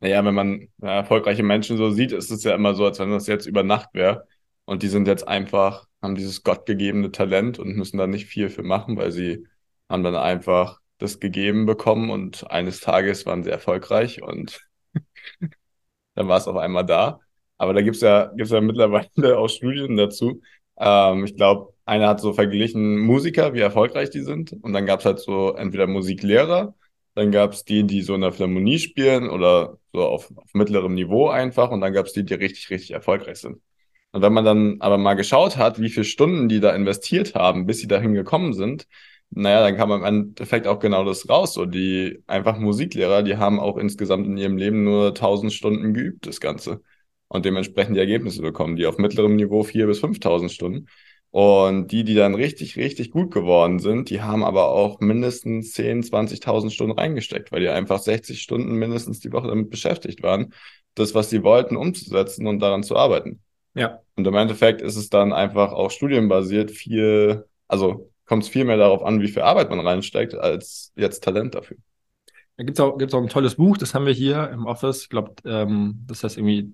Naja, 0.00 0.24
wenn 0.24 0.34
man 0.34 0.68
ja, 0.78 0.96
erfolgreiche 0.96 1.42
Menschen 1.42 1.76
so 1.76 1.90
sieht, 1.90 2.12
ist 2.12 2.30
es 2.30 2.42
ja 2.42 2.54
immer 2.54 2.74
so, 2.74 2.86
als 2.86 2.98
wenn 2.98 3.10
das 3.10 3.26
jetzt 3.26 3.46
über 3.46 3.62
Nacht 3.62 3.90
wäre. 3.92 4.26
Und 4.64 4.82
die 4.82 4.88
sind 4.88 5.06
jetzt 5.06 5.28
einfach, 5.28 5.86
haben 6.00 6.14
dieses 6.14 6.42
gottgegebene 6.42 7.12
Talent 7.12 7.58
und 7.58 7.76
müssen 7.76 7.98
da 7.98 8.06
nicht 8.06 8.26
viel 8.26 8.48
für 8.48 8.62
machen, 8.62 8.96
weil 8.96 9.12
sie 9.12 9.46
haben 9.88 10.02
dann 10.02 10.16
einfach 10.16 10.80
das 10.98 11.20
gegeben 11.20 11.66
bekommen 11.66 12.10
und 12.10 12.50
eines 12.50 12.80
Tages 12.80 13.26
waren 13.26 13.42
sie 13.42 13.50
erfolgreich 13.50 14.22
und 14.22 14.60
dann 16.14 16.28
war 16.28 16.38
es 16.38 16.48
auf 16.48 16.56
einmal 16.56 16.86
da. 16.86 17.20
Aber 17.58 17.74
da 17.74 17.82
gibt's 17.82 18.00
ja, 18.00 18.26
gibt's 18.34 18.52
ja 18.52 18.60
mittlerweile 18.60 19.38
auch 19.38 19.48
Studien 19.48 19.96
dazu. 19.96 20.42
Ähm, 20.78 21.24
ich 21.24 21.36
glaube, 21.36 21.71
einer 21.84 22.08
hat 22.08 22.20
so 22.20 22.32
verglichen 22.32 22.98
Musiker, 22.98 23.54
wie 23.54 23.60
erfolgreich 23.60 24.10
die 24.10 24.20
sind. 24.22 24.52
Und 24.62 24.72
dann 24.72 24.86
gab's 24.86 25.04
halt 25.04 25.18
so 25.20 25.54
entweder 25.54 25.86
Musiklehrer, 25.86 26.74
dann 27.14 27.30
gab's 27.30 27.64
die, 27.64 27.84
die 27.84 28.02
so 28.02 28.14
in 28.14 28.22
der 28.22 28.32
Philharmonie 28.32 28.78
spielen 28.78 29.28
oder 29.28 29.78
so 29.92 30.02
auf, 30.02 30.32
auf 30.36 30.50
mittlerem 30.54 30.94
Niveau 30.94 31.28
einfach. 31.28 31.70
Und 31.70 31.80
dann 31.80 31.92
gab's 31.92 32.12
die, 32.12 32.24
die 32.24 32.34
richtig, 32.34 32.70
richtig 32.70 32.92
erfolgreich 32.92 33.38
sind. 33.38 33.60
Und 34.12 34.22
wenn 34.22 34.32
man 34.32 34.44
dann 34.44 34.76
aber 34.80 34.98
mal 34.98 35.14
geschaut 35.14 35.56
hat, 35.56 35.80
wie 35.80 35.88
viele 35.88 36.04
Stunden 36.04 36.48
die 36.48 36.60
da 36.60 36.74
investiert 36.74 37.34
haben, 37.34 37.66
bis 37.66 37.78
sie 37.80 37.88
dahin 37.88 38.14
gekommen 38.14 38.52
sind, 38.52 38.86
naja, 39.30 39.62
dann 39.62 39.76
kam 39.76 39.90
im 39.92 40.04
Endeffekt 40.04 40.66
auch 40.66 40.78
genau 40.78 41.04
das 41.04 41.28
raus. 41.28 41.54
So, 41.54 41.64
die 41.64 42.22
einfach 42.26 42.58
Musiklehrer, 42.58 43.22
die 43.22 43.38
haben 43.38 43.60
auch 43.60 43.78
insgesamt 43.78 44.26
in 44.26 44.36
ihrem 44.36 44.58
Leben 44.58 44.84
nur 44.84 45.08
1000 45.08 45.52
Stunden 45.52 45.94
geübt, 45.94 46.26
das 46.26 46.40
Ganze. 46.40 46.82
Und 47.28 47.46
dementsprechend 47.46 47.96
die 47.96 48.00
Ergebnisse 48.00 48.42
bekommen, 48.42 48.76
die 48.76 48.84
auf 48.86 48.98
mittlerem 48.98 49.36
Niveau 49.36 49.62
4.000 49.62 49.86
bis 49.86 50.02
5.000 50.02 50.50
Stunden. 50.50 50.88
Und 51.32 51.92
die, 51.92 52.04
die 52.04 52.14
dann 52.14 52.34
richtig, 52.34 52.76
richtig 52.76 53.10
gut 53.10 53.32
geworden 53.32 53.78
sind, 53.78 54.10
die 54.10 54.20
haben 54.20 54.44
aber 54.44 54.68
auch 54.68 55.00
mindestens 55.00 55.72
10, 55.72 56.02
20.000 56.02 56.70
Stunden 56.70 56.98
reingesteckt, 56.98 57.50
weil 57.50 57.62
die 57.62 57.70
einfach 57.70 58.00
60 58.00 58.42
Stunden 58.42 58.74
mindestens 58.74 59.18
die 59.20 59.32
Woche 59.32 59.48
damit 59.48 59.70
beschäftigt 59.70 60.22
waren, 60.22 60.52
das, 60.94 61.14
was 61.14 61.30
sie 61.30 61.42
wollten, 61.42 61.76
umzusetzen 61.76 62.46
und 62.46 62.58
daran 62.58 62.82
zu 62.82 62.96
arbeiten. 62.96 63.40
Ja. 63.72 64.00
Und 64.14 64.26
im 64.26 64.34
Endeffekt 64.34 64.82
ist 64.82 64.96
es 64.96 65.08
dann 65.08 65.32
einfach 65.32 65.72
auch 65.72 65.90
studienbasiert 65.90 66.70
viel, 66.70 67.46
also 67.66 68.10
kommt 68.26 68.42
es 68.42 68.50
viel 68.50 68.66
mehr 68.66 68.76
darauf 68.76 69.02
an, 69.02 69.22
wie 69.22 69.28
viel 69.28 69.40
Arbeit 69.40 69.70
man 69.70 69.80
reinsteckt, 69.80 70.34
als 70.34 70.92
jetzt 70.96 71.24
Talent 71.24 71.54
dafür. 71.54 71.78
Da 72.58 72.64
gibt 72.64 72.78
es 72.78 72.84
auch, 72.84 72.98
gibt's 72.98 73.14
auch 73.14 73.22
ein 73.22 73.28
tolles 73.28 73.54
Buch, 73.54 73.78
das 73.78 73.94
haben 73.94 74.04
wir 74.04 74.12
hier 74.12 74.50
im 74.50 74.66
Office. 74.66 75.04
Ich 75.04 75.08
glaube, 75.08 75.32
ähm, 75.46 76.04
das 76.06 76.24
heißt 76.24 76.36
irgendwie 76.36 76.70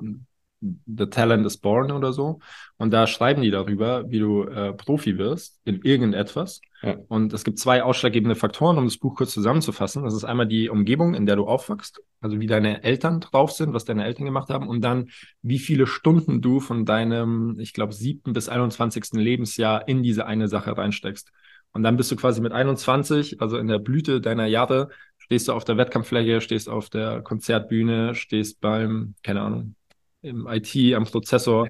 The 0.61 1.07
Talent 1.07 1.47
is 1.47 1.57
Born 1.57 1.93
oder 1.93 2.13
so. 2.13 2.41
Und 2.77 2.93
da 2.93 3.07
schreiben 3.07 3.43
die 3.43 3.51
darüber, 3.51 4.11
wie 4.11 4.19
du 4.19 4.45
äh, 4.45 4.73
Profi 4.73 5.19
wirst 5.19 5.61
in 5.65 5.83
irgendetwas. 5.83 6.61
Ja. 6.83 6.97
Und 7.09 7.33
es 7.33 7.45
gibt 7.45 7.59
zwei 7.59 7.83
ausschlaggebende 7.83 8.35
Faktoren, 8.35 8.79
um 8.79 8.85
das 8.85 8.99
Buch 8.99 9.15
kurz 9.17 9.33
zusammenzufassen. 9.33 10.05
Das 10.05 10.15
ist 10.15 10.25
einmal 10.25 10.47
die 10.47 10.69
Umgebung, 10.69 11.15
in 11.15 11.27
der 11.27 11.37
du 11.37 11.47
aufwachst, 11.47 12.01
also 12.21 12.41
wie 12.41 12.47
deine 12.47 12.83
Eltern 12.83 13.21
drauf 13.21 13.53
sind, 13.53 13.73
was 13.73 13.85
deine 13.85 14.05
Eltern 14.05 14.25
gemacht 14.25 14.49
haben, 14.49 14.69
und 14.69 14.83
dann 14.83 15.11
wie 15.43 15.59
viele 15.59 15.87
Stunden 15.87 16.41
du 16.41 16.61
von 16.61 16.85
deinem, 16.85 17.59
ich 17.59 17.73
glaube, 17.73 17.93
siebten 17.93 18.33
bis 18.33 18.49
21. 18.49 19.13
Lebensjahr 19.13 19.87
in 19.89 20.03
diese 20.03 20.27
eine 20.27 20.49
Sache 20.49 20.77
reinsteckst. 20.77 21.31
Und 21.73 21.83
dann 21.83 21.97
bist 21.97 22.11
du 22.11 22.17
quasi 22.17 22.41
mit 22.41 22.53
21, 22.53 23.41
also 23.41 23.59
in 23.59 23.69
der 23.69 23.79
Blüte 23.79 24.21
deiner 24.21 24.47
Jahre, 24.47 24.89
stehst 25.19 25.49
du 25.49 25.53
auf 25.53 25.65
der 25.65 25.77
Wettkampffläche, 25.77 26.41
stehst 26.41 26.69
auf 26.69 26.89
der 26.89 27.21
Konzertbühne, 27.23 28.15
stehst 28.15 28.61
beim, 28.61 29.15
keine 29.23 29.43
Ahnung, 29.43 29.75
im 30.23 30.47
IT, 30.47 30.95
am 30.95 31.05
Prozessor 31.05 31.69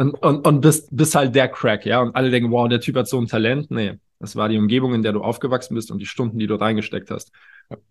und, 0.00 0.14
und, 0.22 0.46
und 0.46 0.60
bist, 0.62 0.88
bist 0.90 1.14
halt 1.14 1.34
der 1.34 1.48
Crack, 1.48 1.84
ja. 1.84 2.00
Und 2.00 2.16
alle 2.16 2.30
denken, 2.30 2.50
wow, 2.50 2.66
der 2.66 2.80
Typ 2.80 2.96
hat 2.96 3.06
so 3.06 3.20
ein 3.20 3.26
Talent. 3.26 3.70
Nee, 3.70 3.98
das 4.18 4.34
war 4.34 4.48
die 4.48 4.56
Umgebung, 4.56 4.94
in 4.94 5.02
der 5.02 5.12
du 5.12 5.22
aufgewachsen 5.22 5.74
bist 5.74 5.90
und 5.90 5.98
die 5.98 6.06
Stunden, 6.06 6.38
die 6.38 6.46
du 6.46 6.54
reingesteckt 6.54 7.10
hast. 7.10 7.32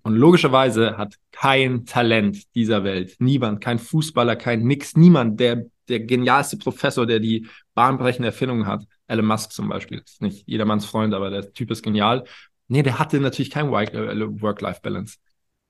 Und 0.02 0.16
logischerweise 0.16 0.98
hat 0.98 1.16
kein 1.32 1.86
Talent 1.86 2.56
dieser 2.56 2.84
Welt, 2.84 3.16
niemand, 3.20 3.62
kein 3.62 3.78
Fußballer, 3.78 4.36
kein 4.36 4.64
Nix, 4.64 4.98
niemand, 4.98 5.40
der, 5.40 5.66
der 5.88 6.00
genialste 6.00 6.58
Professor, 6.58 7.06
der 7.06 7.20
die 7.20 7.48
bahnbrechende 7.76 8.30
Erfindung 8.30 8.66
hat, 8.66 8.86
Elon 9.08 9.28
Musk 9.28 9.52
zum 9.52 9.70
Beispiel, 9.70 10.02
ist 10.04 10.22
nicht 10.22 10.48
jedermanns 10.48 10.86
Freund, 10.86 11.14
aber 11.14 11.30
der 11.30 11.54
Typ 11.54 11.70
ist 11.70 11.84
genial. 11.84 12.26
Nee, 12.68 12.82
der 12.82 12.98
hatte 12.98 13.20
natürlich 13.20 13.52
kein 13.52 13.68
äh, 13.68 14.42
Work-Life-Balance. 14.42 15.18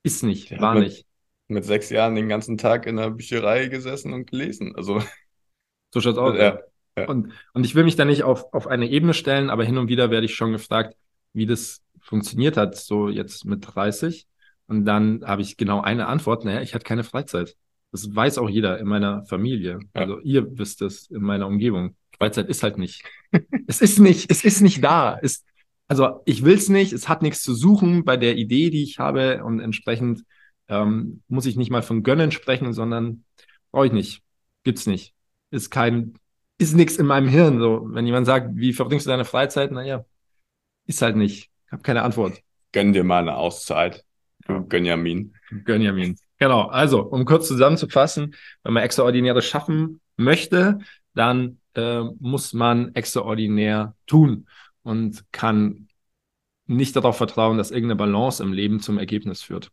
Ist 0.02 0.22
nicht, 0.22 0.58
war 0.58 0.74
nicht 0.74 1.04
mit 1.50 1.64
sechs 1.64 1.90
Jahren 1.90 2.14
den 2.14 2.28
ganzen 2.28 2.58
Tag 2.58 2.86
in 2.86 2.96
der 2.96 3.10
Bücherei 3.10 3.66
gesessen 3.66 4.12
und 4.12 4.30
gelesen. 4.30 4.74
Also. 4.76 5.02
So 5.92 6.00
schaut's 6.00 6.18
aus. 6.18 6.36
Ja, 6.36 6.60
ja. 6.96 7.08
Und, 7.08 7.32
und 7.52 7.64
ich 7.64 7.74
will 7.74 7.84
mich 7.84 7.96
da 7.96 8.04
nicht 8.04 8.22
auf, 8.22 8.52
auf 8.52 8.66
eine 8.66 8.88
Ebene 8.88 9.14
stellen, 9.14 9.50
aber 9.50 9.64
hin 9.64 9.78
und 9.78 9.88
wieder 9.88 10.10
werde 10.10 10.26
ich 10.26 10.34
schon 10.34 10.52
gefragt, 10.52 10.96
wie 11.32 11.46
das 11.46 11.82
funktioniert 12.00 12.56
hat, 12.56 12.76
so 12.76 13.08
jetzt 13.08 13.44
mit 13.44 13.64
30. 13.66 14.26
Und 14.66 14.84
dann 14.84 15.24
habe 15.24 15.42
ich 15.42 15.56
genau 15.56 15.80
eine 15.80 16.06
Antwort, 16.06 16.44
naja, 16.44 16.60
ich 16.62 16.74
hatte 16.74 16.84
keine 16.84 17.04
Freizeit. 17.04 17.56
Das 17.92 18.14
weiß 18.14 18.38
auch 18.38 18.48
jeder 18.48 18.78
in 18.78 18.86
meiner 18.86 19.24
Familie. 19.26 19.80
Ja. 19.94 20.02
Also 20.02 20.20
ihr 20.20 20.58
wisst 20.58 20.80
es 20.82 21.10
in 21.10 21.22
meiner 21.22 21.46
Umgebung. 21.46 21.96
Freizeit 22.16 22.48
ist 22.48 22.62
halt 22.62 22.78
nicht. 22.78 23.04
es 23.66 23.80
ist 23.80 23.98
nicht, 23.98 24.30
es 24.30 24.44
ist 24.44 24.60
nicht 24.60 24.84
da. 24.84 25.18
Es, 25.20 25.44
also 25.88 26.20
ich 26.24 26.44
will 26.44 26.54
es 26.54 26.68
nicht, 26.68 26.92
es 26.92 27.08
hat 27.08 27.22
nichts 27.22 27.42
zu 27.42 27.54
suchen 27.54 28.04
bei 28.04 28.16
der 28.16 28.36
Idee, 28.36 28.70
die 28.70 28.82
ich 28.82 28.98
habe 28.98 29.42
und 29.42 29.58
entsprechend 29.58 30.22
ähm, 30.70 31.22
muss 31.28 31.46
ich 31.46 31.56
nicht 31.56 31.70
mal 31.70 31.82
von 31.82 32.02
gönnen 32.02 32.30
sprechen, 32.30 32.72
sondern 32.72 33.24
brauche 33.72 33.86
ich 33.86 33.92
nicht. 33.92 34.22
Gibt's 34.64 34.86
nicht. 34.86 35.14
Ist 35.50 35.70
kein, 35.70 36.14
ist 36.58 36.74
nichts 36.74 36.96
in 36.96 37.06
meinem 37.06 37.28
Hirn. 37.28 37.58
So, 37.58 37.86
wenn 37.90 38.06
jemand 38.06 38.26
sagt, 38.26 38.50
wie 38.54 38.72
verbringst 38.72 39.06
du 39.06 39.10
deine 39.10 39.24
Freizeit? 39.24 39.72
Naja, 39.72 40.04
ist 40.86 41.02
halt 41.02 41.16
nicht. 41.16 41.50
Ich 41.66 41.72
habe 41.72 41.82
keine 41.82 42.02
Antwort. 42.02 42.40
Gönn 42.72 42.92
dir 42.92 43.04
mal 43.04 43.22
eine 43.22 43.36
Auszeit. 43.36 44.04
Ja. 44.48 44.60
Gönjamin. 44.60 45.34
Gönjamin. 45.64 46.16
Genau. 46.38 46.68
Also, 46.68 47.02
um 47.02 47.24
kurz 47.24 47.48
zusammenzufassen, 47.48 48.34
wenn 48.62 48.72
man 48.72 48.84
Extraordinäres 48.84 49.44
schaffen 49.44 50.00
möchte, 50.16 50.78
dann 51.14 51.58
äh, 51.74 52.02
muss 52.20 52.52
man 52.52 52.94
extraordinär 52.94 53.94
tun 54.06 54.48
und 54.82 55.24
kann 55.32 55.88
nicht 56.66 56.94
darauf 56.94 57.16
vertrauen, 57.16 57.58
dass 57.58 57.72
irgendeine 57.72 57.96
Balance 57.96 58.42
im 58.42 58.52
Leben 58.52 58.80
zum 58.80 58.98
Ergebnis 58.98 59.42
führt. 59.42 59.72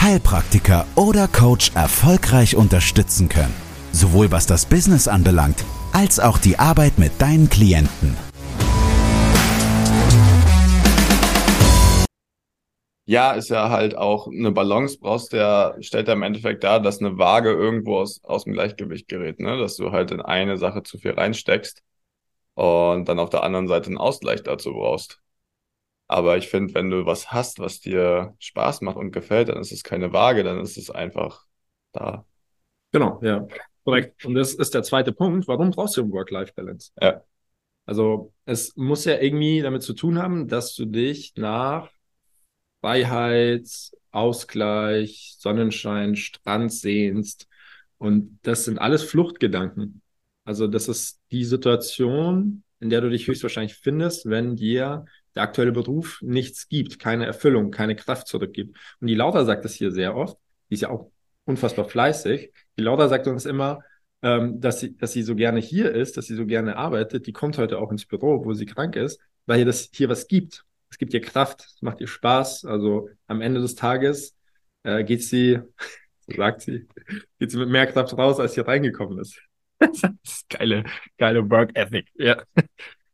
Heilpraktiker 0.00 0.86
oder 0.94 1.28
Coach 1.28 1.72
erfolgreich 1.74 2.56
unterstützen 2.56 3.28
können. 3.28 3.54
Sowohl 3.92 4.30
was 4.30 4.46
das 4.46 4.64
Business 4.64 5.08
anbelangt, 5.08 5.64
als 5.92 6.20
auch 6.20 6.38
die 6.38 6.58
Arbeit 6.58 6.98
mit 6.98 7.20
deinen 7.20 7.50
Klienten. 7.50 8.16
Ja, 13.06 13.32
ist 13.32 13.48
ja 13.48 13.70
halt 13.70 13.96
auch 13.96 14.28
eine 14.28 14.52
Balance 14.52 14.98
brauchst, 15.00 15.32
der 15.32 15.76
stellt 15.80 16.08
ja 16.08 16.14
im 16.14 16.22
Endeffekt 16.22 16.62
dar, 16.62 16.78
dass 16.78 17.00
eine 17.00 17.16
Waage 17.16 17.50
irgendwo 17.50 17.96
aus, 17.96 18.22
aus 18.22 18.44
dem 18.44 18.52
Gleichgewicht 18.52 19.08
gerät, 19.08 19.40
ne? 19.40 19.58
dass 19.58 19.76
du 19.76 19.92
halt 19.92 20.10
in 20.10 20.20
eine 20.20 20.58
Sache 20.58 20.82
zu 20.82 20.98
viel 20.98 21.12
reinsteckst 21.12 21.82
und 22.54 23.08
dann 23.08 23.18
auf 23.18 23.30
der 23.30 23.44
anderen 23.44 23.66
Seite 23.66 23.86
einen 23.86 23.98
Ausgleich 23.98 24.42
dazu 24.42 24.72
brauchst. 24.74 25.20
Aber 26.08 26.38
ich 26.38 26.48
finde, 26.48 26.74
wenn 26.74 26.90
du 26.90 27.04
was 27.04 27.30
hast, 27.30 27.58
was 27.58 27.80
dir 27.80 28.34
Spaß 28.38 28.80
macht 28.80 28.96
und 28.96 29.12
gefällt, 29.12 29.50
dann 29.50 29.60
ist 29.60 29.72
es 29.72 29.82
keine 29.82 30.12
Waage, 30.14 30.42
dann 30.42 30.58
ist 30.60 30.78
es 30.78 30.90
einfach 30.90 31.44
da. 31.92 32.24
Genau, 32.92 33.20
ja. 33.22 33.46
Korrekt. 33.84 34.24
Und 34.24 34.34
das 34.34 34.54
ist 34.54 34.74
der 34.74 34.82
zweite 34.82 35.12
Punkt. 35.12 35.46
Warum 35.48 35.70
brauchst 35.70 35.98
du 35.98 36.10
Work-Life-Balance? 36.10 36.92
Ja. 37.00 37.22
Also, 37.84 38.32
es 38.46 38.74
muss 38.76 39.04
ja 39.04 39.18
irgendwie 39.18 39.60
damit 39.60 39.82
zu 39.82 39.92
tun 39.92 40.18
haben, 40.18 40.48
dass 40.48 40.74
du 40.74 40.86
dich 40.86 41.34
nach 41.36 41.90
Freiheit, 42.80 43.66
Ausgleich, 44.10 45.36
Sonnenschein, 45.38 46.16
Strand 46.16 46.72
sehnst. 46.72 47.48
Und 47.98 48.38
das 48.42 48.64
sind 48.64 48.78
alles 48.78 49.02
Fluchtgedanken. 49.02 50.02
Also, 50.44 50.66
das 50.66 50.88
ist 50.88 51.20
die 51.30 51.44
Situation, 51.44 52.62
in 52.80 52.88
der 52.90 53.02
du 53.02 53.10
dich 53.10 53.26
höchstwahrscheinlich 53.26 53.74
findest, 53.74 54.26
wenn 54.26 54.56
dir 54.56 55.04
der 55.38 55.44
aktuelle 55.44 55.70
Beruf 55.70 56.18
nichts 56.20 56.68
gibt, 56.68 56.98
keine 56.98 57.24
Erfüllung, 57.24 57.70
keine 57.70 57.94
Kraft 57.94 58.26
zurückgibt. 58.26 58.76
Und 59.00 59.06
die 59.06 59.14
Laura 59.14 59.44
sagt 59.44 59.64
das 59.64 59.74
hier 59.74 59.92
sehr 59.92 60.16
oft, 60.16 60.36
die 60.68 60.74
ist 60.74 60.80
ja 60.80 60.90
auch 60.90 61.12
unfassbar 61.44 61.88
fleißig. 61.88 62.52
Die 62.76 62.82
Laura 62.82 63.08
sagt 63.08 63.28
uns 63.28 63.46
immer, 63.46 63.78
ähm, 64.22 64.60
dass, 64.60 64.80
sie, 64.80 64.96
dass 64.96 65.12
sie 65.12 65.22
so 65.22 65.36
gerne 65.36 65.60
hier 65.60 65.92
ist, 65.92 66.16
dass 66.16 66.26
sie 66.26 66.34
so 66.34 66.44
gerne 66.44 66.76
arbeitet. 66.76 67.28
Die 67.28 67.32
kommt 67.32 67.56
heute 67.56 67.78
auch 67.78 67.92
ins 67.92 68.04
Büro, 68.04 68.44
wo 68.44 68.52
sie 68.52 68.66
krank 68.66 68.96
ist, 68.96 69.20
weil 69.46 69.60
ihr 69.60 69.64
das 69.64 69.90
hier 69.92 70.08
was 70.08 70.26
gibt. 70.26 70.64
Es 70.90 70.98
gibt 70.98 71.14
ihr 71.14 71.20
Kraft, 71.20 71.60
es 71.60 71.82
macht 71.82 72.00
ihr 72.00 72.08
Spaß. 72.08 72.64
Also 72.64 73.08
am 73.28 73.40
Ende 73.40 73.60
des 73.60 73.76
Tages 73.76 74.36
äh, 74.82 75.04
geht 75.04 75.22
sie, 75.22 75.60
so 76.26 76.32
sagt 76.36 76.62
sie, 76.62 76.88
geht 77.38 77.52
sie 77.52 77.58
mit 77.58 77.68
mehr 77.68 77.86
Kraft 77.86 78.18
raus, 78.18 78.40
als 78.40 78.54
sie 78.54 78.60
reingekommen 78.60 79.20
ist. 79.20 79.40
das 79.78 80.02
ist 80.24 80.48
geile, 80.50 80.82
geile 81.16 81.48
Work 81.48 81.76
Ethic. 81.76 82.08
Ja. 82.16 82.42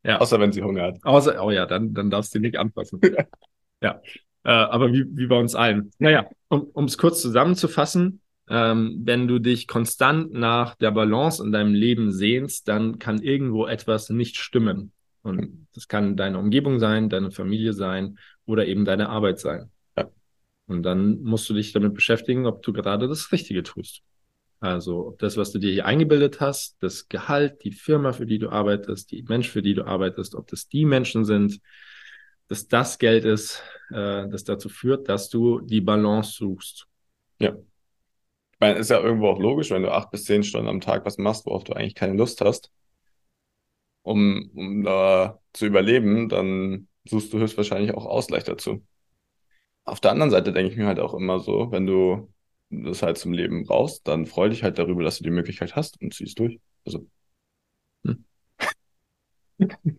Ja. 0.04 0.18
Außer 0.20 0.38
wenn 0.38 0.52
sie 0.52 0.62
Hunger 0.62 0.82
hat. 0.82 0.98
Außer, 1.02 1.42
oh 1.42 1.50
ja, 1.50 1.66
dann, 1.66 1.94
dann 1.94 2.10
darfst 2.10 2.34
du 2.34 2.38
nicht 2.38 2.58
anfassen. 2.58 3.00
ja. 3.82 4.00
Äh, 4.44 4.50
aber 4.50 4.92
wie, 4.92 5.06
wie 5.10 5.26
bei 5.26 5.38
uns 5.38 5.54
allen. 5.54 5.90
Naja, 5.98 6.28
um 6.48 6.84
es 6.84 6.98
kurz 6.98 7.22
zusammenzufassen, 7.22 8.20
ähm, 8.48 9.00
wenn 9.04 9.26
du 9.26 9.38
dich 9.38 9.66
konstant 9.66 10.32
nach 10.32 10.74
der 10.74 10.90
Balance 10.90 11.42
in 11.42 11.50
deinem 11.50 11.72
Leben 11.72 12.12
sehnst, 12.12 12.68
dann 12.68 12.98
kann 12.98 13.22
irgendwo 13.22 13.66
etwas 13.66 14.10
nicht 14.10 14.36
stimmen. 14.36 14.92
Und 15.22 15.66
das 15.74 15.88
kann 15.88 16.16
deine 16.16 16.38
Umgebung 16.38 16.78
sein, 16.78 17.08
deine 17.08 17.30
Familie 17.30 17.72
sein 17.72 18.18
oder 18.44 18.66
eben 18.66 18.84
deine 18.84 19.08
Arbeit 19.08 19.40
sein. 19.40 19.70
Ja. 19.96 20.10
Und 20.66 20.82
dann 20.82 21.22
musst 21.22 21.48
du 21.48 21.54
dich 21.54 21.72
damit 21.72 21.94
beschäftigen, 21.94 22.44
ob 22.44 22.62
du 22.62 22.74
gerade 22.74 23.08
das 23.08 23.32
Richtige 23.32 23.62
tust. 23.62 24.02
Also 24.64 25.08
ob 25.08 25.18
das, 25.18 25.36
was 25.36 25.52
du 25.52 25.58
dir 25.58 25.70
hier 25.70 25.84
eingebildet 25.84 26.40
hast, 26.40 26.78
das 26.80 27.10
Gehalt, 27.10 27.62
die 27.64 27.72
Firma, 27.72 28.14
für 28.14 28.24
die 28.24 28.38
du 28.38 28.48
arbeitest, 28.48 29.10
die 29.10 29.22
Menschen, 29.22 29.50
für 29.50 29.60
die 29.60 29.74
du 29.74 29.86
arbeitest, 29.86 30.34
ob 30.34 30.46
das 30.46 30.68
die 30.68 30.86
Menschen 30.86 31.26
sind, 31.26 31.60
dass 32.48 32.66
das 32.66 32.98
Geld 32.98 33.26
ist, 33.26 33.62
äh, 33.90 34.26
das 34.26 34.44
dazu 34.44 34.70
führt, 34.70 35.10
dass 35.10 35.28
du 35.28 35.60
die 35.60 35.82
Balance 35.82 36.32
suchst. 36.32 36.86
Ja. 37.40 37.50
Ich 37.50 38.58
meine, 38.58 38.78
ist 38.78 38.88
ja 38.88 39.00
irgendwo 39.00 39.28
auch 39.28 39.38
logisch, 39.38 39.70
wenn 39.70 39.82
du 39.82 39.92
acht 39.92 40.10
bis 40.10 40.24
zehn 40.24 40.42
Stunden 40.42 40.68
am 40.68 40.80
Tag 40.80 41.04
was 41.04 41.18
machst, 41.18 41.44
worauf 41.44 41.64
du 41.64 41.74
eigentlich 41.74 41.94
keine 41.94 42.14
Lust 42.14 42.40
hast, 42.40 42.72
um, 44.00 44.50
um 44.54 44.82
da 44.82 45.40
zu 45.52 45.66
überleben, 45.66 46.30
dann 46.30 46.88
suchst 47.04 47.30
du 47.34 47.38
höchstwahrscheinlich 47.38 47.92
auch 47.92 48.06
Ausgleich 48.06 48.44
dazu. 48.44 48.82
Auf 49.84 50.00
der 50.00 50.12
anderen 50.12 50.30
Seite 50.30 50.54
denke 50.54 50.72
ich 50.72 50.78
mir 50.78 50.86
halt 50.86 51.00
auch 51.00 51.12
immer 51.12 51.38
so, 51.38 51.70
wenn 51.70 51.86
du 51.86 52.32
das 52.70 53.02
halt 53.02 53.18
zum 53.18 53.32
Leben 53.32 53.64
brauchst, 53.64 54.06
dann 54.08 54.26
freu 54.26 54.48
dich 54.48 54.62
halt 54.62 54.78
darüber, 54.78 55.02
dass 55.02 55.18
du 55.18 55.24
die 55.24 55.30
Möglichkeit 55.30 55.76
hast 55.76 56.00
und 56.00 56.14
ziehst 56.14 56.38
durch. 56.38 56.60
Also. 56.86 57.06
Hm. 58.06 58.24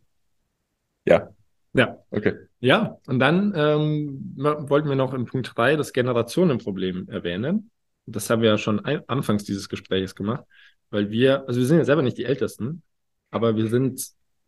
ja. 1.05 1.29
Ja. 1.74 1.98
Okay. 2.10 2.34
Ja, 2.60 2.98
und 3.05 3.19
dann 3.19 3.53
ähm, 3.55 4.34
wollten 4.38 4.88
wir 4.89 4.95
noch 4.95 5.13
in 5.13 5.25
Punkt 5.25 5.51
3 5.55 5.75
das 5.75 5.93
Generationenproblem 5.93 7.10
erwähnen. 7.10 7.69
Das 8.05 8.29
haben 8.29 8.41
wir 8.41 8.50
ja 8.50 8.57
schon 8.57 8.84
ein, 8.86 9.01
anfangs 9.07 9.43
dieses 9.43 9.67
Gesprächs 9.69 10.15
gemacht, 10.15 10.45
weil 10.89 11.12
wir, 11.12 11.48
also 11.48 11.60
wir 11.60 11.67
sind 11.67 11.77
ja 11.77 11.86
selber 11.86 12.01
nicht 12.01 12.17
die 12.17 12.25
Ältesten, 12.25 12.81
aber 13.29 13.55
wir 13.55 13.67
sind 13.67 14.00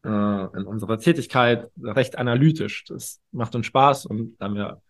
äh, 0.03 0.09
in 0.09 0.65
unserer 0.65 0.99
Tätigkeit 0.99 1.69
recht 1.81 2.17
analytisch. 2.17 2.85
Das 2.85 3.19
macht 3.31 3.55
uns 3.55 3.65
Spaß 3.65 4.05
und 4.05 4.37
da 4.37 4.45
haben 4.45 4.55
wir 4.55 4.81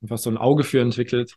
einfach 0.00 0.18
so 0.18 0.30
ein 0.30 0.38
Auge 0.38 0.64
für 0.64 0.80
entwickelt. 0.80 1.36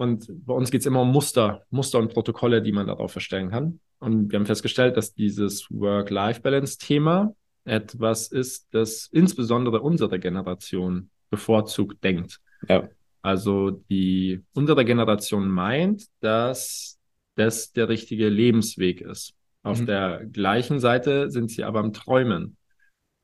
Und 0.00 0.46
bei 0.46 0.54
uns 0.54 0.70
geht 0.70 0.80
es 0.80 0.86
immer 0.86 1.02
um 1.02 1.12
Muster, 1.12 1.66
Muster 1.68 1.98
und 1.98 2.14
Protokolle, 2.14 2.62
die 2.62 2.72
man 2.72 2.86
darauf 2.86 3.14
erstellen 3.14 3.50
kann. 3.50 3.80
Und 3.98 4.32
wir 4.32 4.38
haben 4.38 4.46
festgestellt, 4.46 4.96
dass 4.96 5.12
dieses 5.12 5.66
Work-Life-Balance-Thema 5.70 7.34
etwas 7.66 8.28
ist, 8.28 8.68
das 8.70 9.10
insbesondere 9.12 9.82
unsere 9.82 10.18
Generation 10.18 11.10
bevorzugt 11.28 12.02
denkt. 12.02 12.40
Ja. 12.66 12.88
Also 13.20 13.72
die 13.90 14.40
unsere 14.54 14.86
Generation 14.86 15.50
meint, 15.50 16.06
dass 16.20 16.98
das 17.34 17.72
der 17.72 17.90
richtige 17.90 18.30
Lebensweg 18.30 19.02
ist. 19.02 19.34
Auf 19.62 19.82
mhm. 19.82 19.86
der 19.86 20.24
gleichen 20.24 20.80
Seite 20.80 21.30
sind 21.30 21.50
sie 21.50 21.62
aber 21.62 21.80
am 21.80 21.92
Träumen 21.92 22.56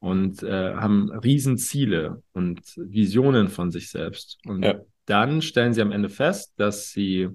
und 0.00 0.42
äh, 0.42 0.74
haben 0.74 1.10
Riesenziele 1.10 2.22
und 2.34 2.60
Visionen 2.76 3.48
von 3.48 3.70
sich 3.70 3.88
selbst. 3.88 4.38
Und 4.44 4.62
ja. 4.62 4.78
Dann 5.06 5.42
stellen 5.42 5.72
sie 5.72 5.82
am 5.82 5.92
Ende 5.92 6.08
fest, 6.08 6.54
dass 6.56 6.90
sie 6.90 7.30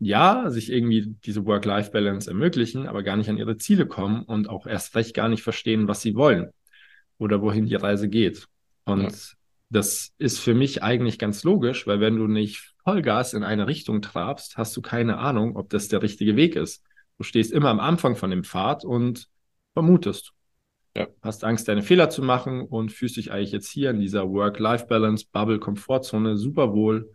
ja, 0.00 0.48
sich 0.48 0.72
irgendwie 0.72 1.14
diese 1.24 1.44
Work-Life-Balance 1.44 2.30
ermöglichen, 2.30 2.86
aber 2.86 3.02
gar 3.02 3.16
nicht 3.16 3.28
an 3.28 3.36
ihre 3.36 3.58
Ziele 3.58 3.86
kommen 3.86 4.22
und 4.22 4.48
auch 4.48 4.66
erst 4.66 4.94
recht 4.96 5.14
gar 5.14 5.28
nicht 5.28 5.42
verstehen, 5.42 5.88
was 5.88 6.00
sie 6.00 6.14
wollen 6.14 6.50
oder 7.18 7.42
wohin 7.42 7.66
die 7.66 7.74
Reise 7.74 8.08
geht. 8.08 8.46
Und 8.84 9.12
ja. 9.12 9.36
das 9.68 10.12
ist 10.16 10.40
für 10.40 10.54
mich 10.54 10.82
eigentlich 10.82 11.18
ganz 11.18 11.44
logisch, 11.44 11.86
weil 11.86 12.00
wenn 12.00 12.16
du 12.16 12.26
nicht 12.26 12.72
Vollgas 12.82 13.34
in 13.34 13.44
eine 13.44 13.66
Richtung 13.66 14.00
trabst, 14.00 14.56
hast 14.56 14.74
du 14.74 14.80
keine 14.80 15.18
Ahnung, 15.18 15.54
ob 15.56 15.68
das 15.68 15.88
der 15.88 16.02
richtige 16.02 16.34
Weg 16.34 16.56
ist. 16.56 16.82
Du 17.18 17.22
stehst 17.22 17.52
immer 17.52 17.68
am 17.68 17.78
Anfang 17.78 18.16
von 18.16 18.30
dem 18.30 18.42
Pfad 18.42 18.86
und 18.86 19.28
vermutest. 19.74 20.32
Ja. 20.96 21.06
Hast 21.22 21.44
Angst, 21.44 21.68
deine 21.68 21.82
Fehler 21.82 22.10
zu 22.10 22.22
machen 22.22 22.62
und 22.62 22.90
fühlst 22.90 23.16
dich 23.16 23.30
eigentlich 23.30 23.52
jetzt 23.52 23.70
hier 23.70 23.90
in 23.90 24.00
dieser 24.00 24.28
Work-Life-Balance, 24.28 25.26
Bubble-Komfortzone 25.32 26.36
super 26.36 26.72
wohl 26.72 27.14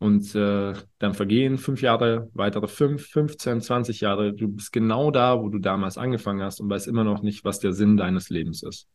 und 0.00 0.34
äh, 0.34 0.72
dann 0.98 1.14
vergehen 1.14 1.58
fünf 1.58 1.82
Jahre, 1.82 2.30
weitere 2.32 2.68
fünf, 2.68 3.06
15, 3.08 3.60
20 3.60 4.00
Jahre. 4.00 4.32
Du 4.32 4.48
bist 4.48 4.72
genau 4.72 5.10
da, 5.10 5.42
wo 5.42 5.50
du 5.50 5.58
damals 5.58 5.98
angefangen 5.98 6.42
hast 6.42 6.60
und 6.60 6.70
weißt 6.70 6.88
immer 6.88 7.04
noch 7.04 7.22
nicht, 7.22 7.44
was 7.44 7.58
der 7.58 7.74
Sinn 7.74 7.98
deines 7.98 8.30
Lebens 8.30 8.62
ist. 8.62 8.88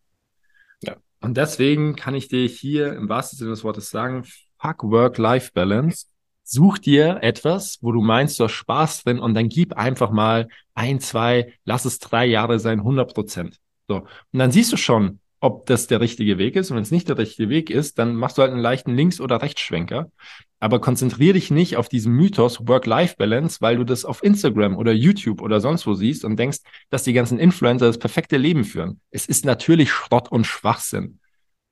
Ja. 0.81 0.95
Und 1.21 1.37
deswegen 1.37 1.95
kann 1.95 2.15
ich 2.15 2.27
dir 2.27 2.47
hier 2.47 2.93
im 2.93 3.07
wahrsten 3.07 3.37
Sinne 3.37 3.51
des 3.51 3.63
Wortes 3.63 3.91
sagen, 3.91 4.23
fuck 4.59 4.83
Work-Life-Balance. 4.83 6.07
Such 6.43 6.79
dir 6.79 7.19
etwas, 7.21 7.77
wo 7.81 7.91
du 7.91 8.01
meinst, 8.01 8.39
du 8.39 8.45
hast 8.45 8.53
Spaß 8.53 9.03
drin 9.03 9.19
und 9.19 9.35
dann 9.35 9.49
gib 9.49 9.73
einfach 9.73 10.09
mal 10.09 10.47
ein, 10.73 10.99
zwei, 10.99 11.53
lass 11.65 11.85
es 11.85 11.99
drei 11.99 12.25
Jahre 12.25 12.59
sein, 12.59 12.79
100 12.79 13.13
Prozent. 13.13 13.59
So. 13.87 13.97
Und 13.97 14.39
dann 14.39 14.51
siehst 14.51 14.71
du 14.71 14.77
schon, 14.77 15.19
ob 15.39 15.65
das 15.67 15.87
der 15.87 16.01
richtige 16.01 16.37
Weg 16.37 16.55
ist. 16.55 16.71
Und 16.71 16.77
wenn 16.77 16.83
es 16.83 16.91
nicht 16.91 17.07
der 17.07 17.17
richtige 17.17 17.49
Weg 17.49 17.69
ist, 17.69 17.99
dann 17.99 18.15
machst 18.15 18.37
du 18.37 18.41
halt 18.41 18.51
einen 18.51 18.61
leichten 18.61 18.95
Links- 18.95 19.21
oder 19.21 19.41
Rechtsschwenker. 19.41 20.11
Aber 20.59 20.79
konzentriere 20.79 21.33
dich 21.33 21.51
nicht 21.51 21.77
auf 21.77 21.89
diesen 21.89 22.13
Mythos 22.13 22.67
Work-Life-Balance, 22.67 23.57
weil 23.61 23.77
du 23.77 23.83
das 23.83 24.05
auf 24.05 24.23
Instagram 24.23 24.75
oder 24.77 24.91
YouTube 24.91 25.41
oder 25.41 25.59
sonst 25.59 25.85
wo 25.85 25.93
siehst 25.93 26.25
und 26.25 26.37
denkst, 26.37 26.59
dass 26.89 27.03
die 27.03 27.13
ganzen 27.13 27.37
Influencer 27.37 27.85
das 27.85 27.99
perfekte 27.99 28.37
Leben 28.37 28.63
führen. 28.63 28.99
Es 29.11 29.27
ist 29.27 29.45
natürlich 29.45 29.91
Schrott 29.91 30.31
und 30.31 30.47
Schwachsinn, 30.47 31.19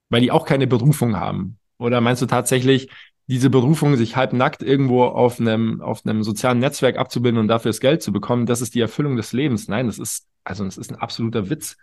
weil 0.09 0.21
die 0.21 0.31
auch 0.31 0.45
keine 0.45 0.67
Berufung 0.67 1.15
haben. 1.15 1.57
Oder 1.79 2.01
meinst 2.01 2.21
du 2.21 2.27
tatsächlich, 2.27 2.89
diese 3.27 3.49
Berufung, 3.49 3.95
sich 3.95 4.15
halbnackt 4.17 4.61
irgendwo 4.61 5.05
auf 5.05 5.39
einem, 5.39 5.81
auf 5.81 6.05
einem 6.05 6.23
sozialen 6.23 6.59
Netzwerk 6.59 6.97
abzubilden 6.97 7.39
und 7.39 7.47
dafür 7.47 7.69
das 7.69 7.79
Geld 7.79 8.03
zu 8.03 8.11
bekommen, 8.11 8.45
das 8.45 8.61
ist 8.61 8.75
die 8.75 8.81
Erfüllung 8.81 9.15
des 9.15 9.31
Lebens? 9.31 9.69
Nein, 9.69 9.87
das 9.87 9.97
ist, 9.97 10.27
also 10.43 10.65
das 10.65 10.77
ist 10.77 10.91
ein 10.91 10.97
absoluter 10.97 11.49
Witz. 11.49 11.77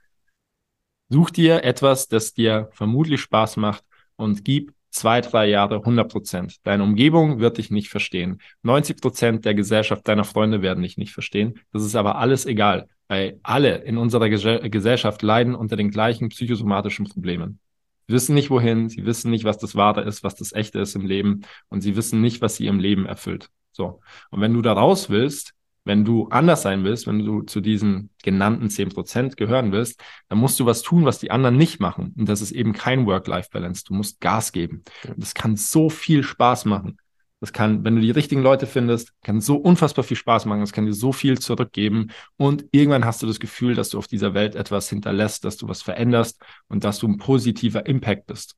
Such 1.11 1.31
dir 1.31 1.64
etwas, 1.64 2.07
das 2.07 2.35
dir 2.35 2.68
vermutlich 2.73 3.20
Spaß 3.20 3.57
macht 3.57 3.85
und 4.16 4.44
gib 4.44 4.73
zwei, 4.90 5.20
drei 5.20 5.49
Jahre 5.49 5.77
100 5.77 6.11
Prozent. 6.11 6.57
Deine 6.62 6.85
Umgebung 6.85 7.40
wird 7.40 7.59
dich 7.59 7.70
nicht 7.70 7.88
verstehen. 7.88 8.40
90 8.62 9.01
Prozent 9.01 9.44
der 9.44 9.55
Gesellschaft 9.55 10.07
deiner 10.07 10.25
Freunde 10.25 10.62
werden 10.62 10.83
dich 10.83 10.96
nicht 10.96 11.12
verstehen. 11.12 11.59
Das 11.73 11.85
ist 11.85 11.96
aber 11.96 12.16
alles 12.16 12.46
egal, 12.46 12.88
weil 13.09 13.40
alle 13.42 13.79
in 13.79 13.99
unserer 13.99 14.29
Ge 14.29 14.68
Gesellschaft 14.68 15.23
leiden 15.23 15.57
unter 15.57 15.77
den 15.77 15.90
gleichen 15.90 16.29
psychosomatischen 16.29 17.07
Problemen. 17.07 17.59
Sie 18.07 18.14
wissen 18.14 18.35
nicht 18.35 18.51
wohin, 18.51 18.88
sie 18.88 19.05
wissen 19.05 19.33
nicht, 19.33 19.44
was 19.44 19.59
das 19.59 19.75
Wahre 19.75 20.03
ist, 20.03 20.23
was 20.23 20.37
das 20.37 20.53
Echte 20.53 20.79
ist 20.79 20.94
im 20.94 21.07
Leben 21.07 21.42
und 21.68 21.81
sie 21.81 21.96
wissen 21.96 22.20
nicht, 22.20 22.40
was 22.40 22.57
sie 22.57 22.66
im 22.66 22.79
Leben 22.79 23.07
erfüllt. 23.07 23.51
So. 23.73 24.01
Und 24.31 24.40
wenn 24.40 24.55
du 24.55 24.62
da 24.62 24.73
raus 24.73 25.11
willst, 25.11 25.55
wenn 25.85 26.05
du 26.05 26.29
anders 26.29 26.62
sein 26.62 26.85
willst, 26.85 27.07
wenn 27.07 27.25
du 27.25 27.43
zu 27.43 27.61
diesen 27.61 28.11
genannten 28.23 28.69
10% 28.69 29.37
gehören 29.37 29.73
willst, 29.73 30.01
dann 30.29 30.38
musst 30.38 30.61
du 30.61 30.66
was 30.66 30.83
tun, 30.83 31.05
was 31.05 31.19
die 31.19 31.31
anderen 31.31 31.57
nicht 31.57 31.81
machen. 31.81 32.14
Und 32.19 32.29
das 32.29 32.43
ist 32.43 32.53
eben 32.53 32.73
kein 32.73 33.07
Work-Life-Balance. 33.07 33.85
Du 33.87 33.95
musst 33.95 34.21
Gas 34.21 34.53
geben. 34.53 34.85
Das 35.16 35.35
kann 35.35 35.57
so 35.57 35.88
viel 35.88 36.23
Spaß 36.23 36.66
machen. 36.66 36.99
Das 37.40 37.55
kann, 37.55 37.83
wenn 37.85 37.95
du 37.95 38.03
die 38.03 38.11
richtigen 38.11 38.43
Leute 38.43 38.66
findest, 38.66 39.14
kann 39.23 39.40
so 39.40 39.57
unfassbar 39.57 40.05
viel 40.05 40.19
Spaß 40.19 40.45
machen. 40.45 40.61
Das 40.61 40.73
kann 40.73 40.85
dir 40.85 40.93
so 40.93 41.12
viel 41.12 41.38
zurückgeben. 41.38 42.11
Und 42.37 42.66
irgendwann 42.71 43.07
hast 43.07 43.23
du 43.23 43.27
das 43.27 43.40
Gefühl, 43.40 43.75
dass 43.75 43.88
du 43.88 43.99
auf 43.99 44.07
dieser 44.07 44.35
Welt 44.35 44.55
etwas 44.55 44.90
hinterlässt, 44.90 45.47
dass 45.47 45.57
du 45.57 45.66
was 45.66 45.81
veränderst 45.81 46.43
und 46.69 46.85
dass 46.85 46.99
du 46.99 47.09
ein 47.09 47.16
positiver 47.16 47.87
Impact 47.87 48.27
bist. 48.27 48.57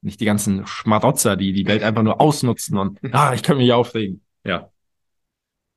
Nicht 0.00 0.20
die 0.20 0.24
ganzen 0.24 0.66
Schmarotzer, 0.66 1.36
die 1.36 1.52
die 1.52 1.66
Welt 1.66 1.84
einfach 1.84 2.02
nur 2.02 2.20
ausnutzen 2.20 2.76
und, 2.76 2.98
ah, 3.12 3.32
ich 3.32 3.44
kann 3.44 3.58
mich 3.58 3.72
aufregen. 3.72 4.22
Ja 4.44 4.70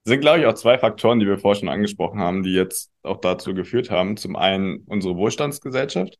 sind, 0.09 0.21
glaube 0.21 0.39
ich, 0.39 0.45
auch 0.45 0.53
zwei 0.53 0.77
Faktoren, 0.77 1.19
die 1.19 1.25
wir 1.25 1.37
vorher 1.37 1.59
schon 1.59 1.69
angesprochen 1.69 2.19
haben, 2.19 2.43
die 2.43 2.53
jetzt 2.53 2.91
auch 3.03 3.17
dazu 3.17 3.53
geführt 3.53 3.89
haben. 3.89 4.17
Zum 4.17 4.35
einen 4.35 4.79
unsere 4.87 5.15
Wohlstandsgesellschaft. 5.15 6.17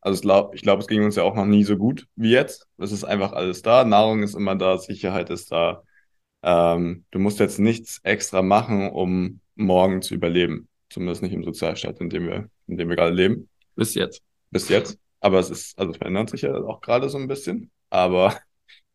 Also 0.00 0.16
ich 0.16 0.22
glaube, 0.22 0.54
ich 0.54 0.62
glaub, 0.62 0.78
es 0.80 0.86
ging 0.86 1.04
uns 1.04 1.16
ja 1.16 1.24
auch 1.24 1.34
noch 1.34 1.46
nie 1.46 1.64
so 1.64 1.76
gut 1.76 2.06
wie 2.16 2.30
jetzt. 2.30 2.66
Es 2.76 2.92
ist 2.92 3.04
einfach 3.04 3.32
alles 3.32 3.62
da. 3.62 3.84
Nahrung 3.84 4.22
ist 4.22 4.34
immer 4.34 4.56
da, 4.56 4.78
Sicherheit 4.78 5.30
ist 5.30 5.50
da. 5.50 5.82
Ähm, 6.42 7.04
du 7.10 7.18
musst 7.18 7.40
jetzt 7.40 7.58
nichts 7.58 8.00
extra 8.04 8.42
machen, 8.42 8.90
um 8.90 9.40
morgen 9.56 10.02
zu 10.02 10.14
überleben. 10.14 10.68
Zumindest 10.90 11.22
nicht 11.22 11.32
im 11.32 11.44
Sozialstaat, 11.44 12.00
in 12.00 12.10
dem 12.10 12.26
wir, 12.26 12.48
in 12.66 12.76
dem 12.76 12.88
wir 12.88 12.96
gerade 12.96 13.14
leben. 13.14 13.48
Bis 13.74 13.94
jetzt. 13.94 14.22
Bis 14.50 14.68
jetzt. 14.68 14.98
Aber 15.20 15.38
es 15.40 15.50
ist, 15.50 15.78
also 15.78 15.92
verändert 15.92 16.30
sich 16.30 16.42
ja 16.42 16.54
auch 16.54 16.80
gerade 16.80 17.08
so 17.08 17.18
ein 17.18 17.28
bisschen. 17.28 17.70
Aber 17.90 18.38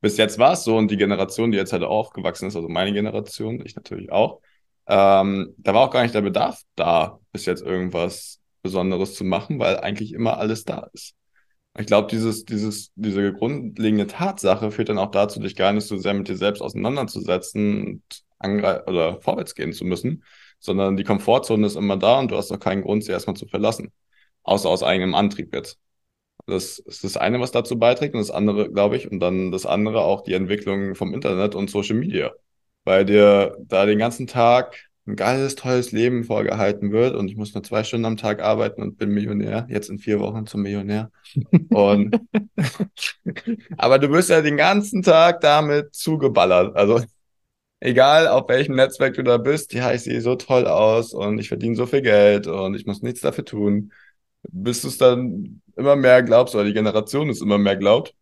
bis 0.03 0.17
jetzt 0.17 0.37
war 0.37 0.51
es 0.51 0.65
so 0.65 0.75
und 0.75 0.91
die 0.91 0.97
Generation, 0.97 1.51
die 1.51 1.57
jetzt 1.57 1.71
halt 1.71 1.83
aufgewachsen 1.83 2.49
ist, 2.49 2.57
also 2.57 2.67
meine 2.67 2.91
Generation, 2.91 3.65
ich 3.65 3.77
natürlich 3.77 4.11
auch, 4.11 4.41
ähm, 4.85 5.53
da 5.57 5.73
war 5.73 5.87
auch 5.87 5.91
gar 5.91 6.03
nicht 6.03 6.13
der 6.13 6.21
Bedarf 6.21 6.61
da, 6.75 7.19
bis 7.31 7.45
jetzt 7.45 7.63
irgendwas 7.63 8.41
Besonderes 8.63 9.15
zu 9.15 9.23
machen, 9.23 9.59
weil 9.59 9.77
eigentlich 9.79 10.11
immer 10.11 10.39
alles 10.39 10.65
da 10.65 10.89
ist. 10.91 11.15
Ich 11.79 11.85
glaube, 11.85 12.09
dieses, 12.09 12.43
dieses, 12.43 12.91
diese 12.95 13.31
grundlegende 13.31 14.07
Tatsache 14.07 14.71
führt 14.71 14.89
dann 14.89 14.97
auch 14.97 15.09
dazu, 15.09 15.39
dich 15.39 15.55
gar 15.55 15.71
nicht 15.71 15.87
so 15.87 15.97
sehr 15.97 16.13
mit 16.13 16.27
dir 16.27 16.35
selbst 16.35 16.61
auseinanderzusetzen 16.61 18.03
und 18.39 18.61
oder 18.61 19.21
vorwärts 19.21 19.55
gehen 19.55 19.71
zu 19.71 19.85
müssen, 19.85 20.25
sondern 20.59 20.97
die 20.97 21.05
Komfortzone 21.05 21.65
ist 21.65 21.77
immer 21.77 21.95
da 21.95 22.19
und 22.19 22.29
du 22.29 22.35
hast 22.35 22.51
auch 22.51 22.59
keinen 22.59 22.81
Grund, 22.81 23.05
sie 23.05 23.13
erstmal 23.13 23.37
zu 23.37 23.47
verlassen. 23.47 23.93
Außer 24.43 24.67
aus 24.67 24.83
eigenem 24.83 25.15
Antrieb 25.15 25.55
jetzt. 25.55 25.79
Das 26.45 26.79
ist 26.79 27.03
das 27.03 27.17
eine, 27.17 27.39
was 27.39 27.51
dazu 27.51 27.79
beiträgt. 27.79 28.15
Und 28.15 28.21
das 28.21 28.31
andere, 28.31 28.69
glaube 28.71 28.97
ich, 28.97 29.09
und 29.11 29.19
dann 29.19 29.51
das 29.51 29.65
andere 29.65 30.01
auch 30.01 30.21
die 30.21 30.33
Entwicklung 30.33 30.95
vom 30.95 31.13
Internet 31.13 31.55
und 31.55 31.69
Social 31.69 31.95
Media. 31.95 32.31
Weil 32.83 33.05
dir 33.05 33.55
da 33.59 33.85
den 33.85 33.99
ganzen 33.99 34.27
Tag 34.27 34.75
ein 35.05 35.15
geiles, 35.15 35.55
tolles 35.55 35.91
Leben 35.91 36.23
vorgehalten 36.23 36.91
wird 36.91 37.15
und 37.15 37.27
ich 37.29 37.35
muss 37.35 37.53
nur 37.53 37.63
zwei 37.63 37.83
Stunden 37.83 38.05
am 38.05 38.17
Tag 38.17 38.41
arbeiten 38.41 38.81
und 38.81 38.97
bin 38.97 39.09
Millionär, 39.09 39.67
jetzt 39.69 39.89
in 39.89 39.99
vier 39.99 40.19
Wochen 40.19 40.45
zum 40.47 40.61
Millionär. 40.61 41.11
Und 41.69 42.21
aber 43.77 43.99
du 43.99 44.09
wirst 44.11 44.29
ja 44.29 44.41
den 44.41 44.55
ganzen 44.55 45.01
Tag 45.01 45.41
damit 45.41 45.93
zugeballert. 45.93 46.75
Also 46.77 47.01
egal 47.81 48.27
auf 48.27 48.47
welchem 48.47 48.75
Netzwerk 48.75 49.15
du 49.15 49.23
da 49.23 49.37
bist, 49.37 49.73
ja, 49.73 49.91
ich 49.93 50.03
sehe 50.03 50.21
so 50.21 50.35
toll 50.35 50.67
aus 50.67 51.13
und 51.13 51.37
ich 51.39 51.49
verdiene 51.49 51.75
so 51.75 51.85
viel 51.85 52.01
Geld 52.01 52.47
und 52.47 52.75
ich 52.75 52.85
muss 52.85 53.01
nichts 53.01 53.21
dafür 53.21 53.45
tun 53.45 53.91
bis 54.43 54.81
du 54.81 54.87
es 54.89 54.97
dann 54.97 55.61
immer 55.75 55.95
mehr 55.95 56.23
glaubst, 56.23 56.55
oder 56.55 56.65
die 56.65 56.73
Generation 56.73 57.29
es 57.29 57.41
immer 57.41 57.57
mehr 57.57 57.75
glaubt, 57.75 58.15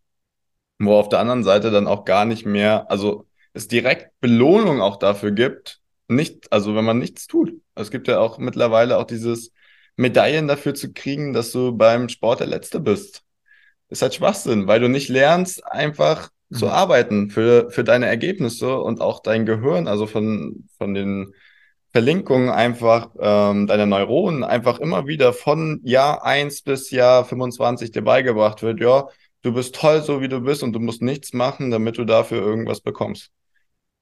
wo 0.79 0.95
auf 0.95 1.09
der 1.09 1.19
anderen 1.19 1.43
Seite 1.43 1.71
dann 1.71 1.87
auch 1.87 2.05
gar 2.05 2.25
nicht 2.25 2.45
mehr, 2.45 2.89
also 2.89 3.27
es 3.53 3.67
direkt 3.67 4.19
Belohnung 4.21 4.81
auch 4.81 4.97
dafür 4.97 5.31
gibt, 5.31 5.79
nicht, 6.07 6.51
also 6.51 6.75
wenn 6.75 6.85
man 6.85 6.99
nichts 6.99 7.27
tut. 7.27 7.53
Es 7.75 7.91
gibt 7.91 8.07
ja 8.07 8.19
auch 8.19 8.37
mittlerweile 8.37 8.97
auch 8.97 9.05
dieses, 9.05 9.51
Medaillen 10.01 10.47
dafür 10.47 10.73
zu 10.73 10.93
kriegen, 10.93 11.33
dass 11.33 11.51
du 11.51 11.75
beim 11.75 12.09
Sport 12.09 12.39
der 12.39 12.47
Letzte 12.47 12.79
bist. 12.79 13.23
Ist 13.89 14.01
halt 14.01 14.15
Schwachsinn, 14.15 14.67
weil 14.67 14.79
du 14.79 14.89
nicht 14.89 15.09
lernst, 15.09 15.65
einfach 15.65 16.29
mhm. 16.49 16.55
zu 16.55 16.69
arbeiten 16.69 17.29
für, 17.29 17.69
für 17.71 17.83
deine 17.83 18.07
Ergebnisse 18.07 18.77
und 18.79 19.01
auch 19.01 19.21
dein 19.21 19.45
Gehirn, 19.45 19.87
also 19.87 20.07
von, 20.07 20.67
von 20.77 20.93
den 20.93 21.33
Verlinkungen 21.91 22.49
einfach 22.49 23.09
ähm, 23.19 23.67
deiner 23.67 23.85
Neuronen 23.85 24.43
einfach 24.43 24.79
immer 24.79 25.07
wieder 25.07 25.33
von 25.33 25.81
Jahr 25.83 26.23
1 26.25 26.61
bis 26.61 26.89
Jahr 26.91 27.25
25 27.25 27.91
dir 27.91 28.01
beigebracht 28.01 28.61
wird, 28.61 28.79
ja, 28.79 29.07
du 29.41 29.53
bist 29.53 29.75
toll 29.75 30.01
so 30.01 30.21
wie 30.21 30.29
du 30.29 30.39
bist 30.39 30.63
und 30.63 30.73
du 30.73 30.79
musst 30.79 31.01
nichts 31.01 31.33
machen, 31.33 31.71
damit 31.71 31.97
du 31.97 32.05
dafür 32.05 32.41
irgendwas 32.41 32.81
bekommst. 32.81 33.31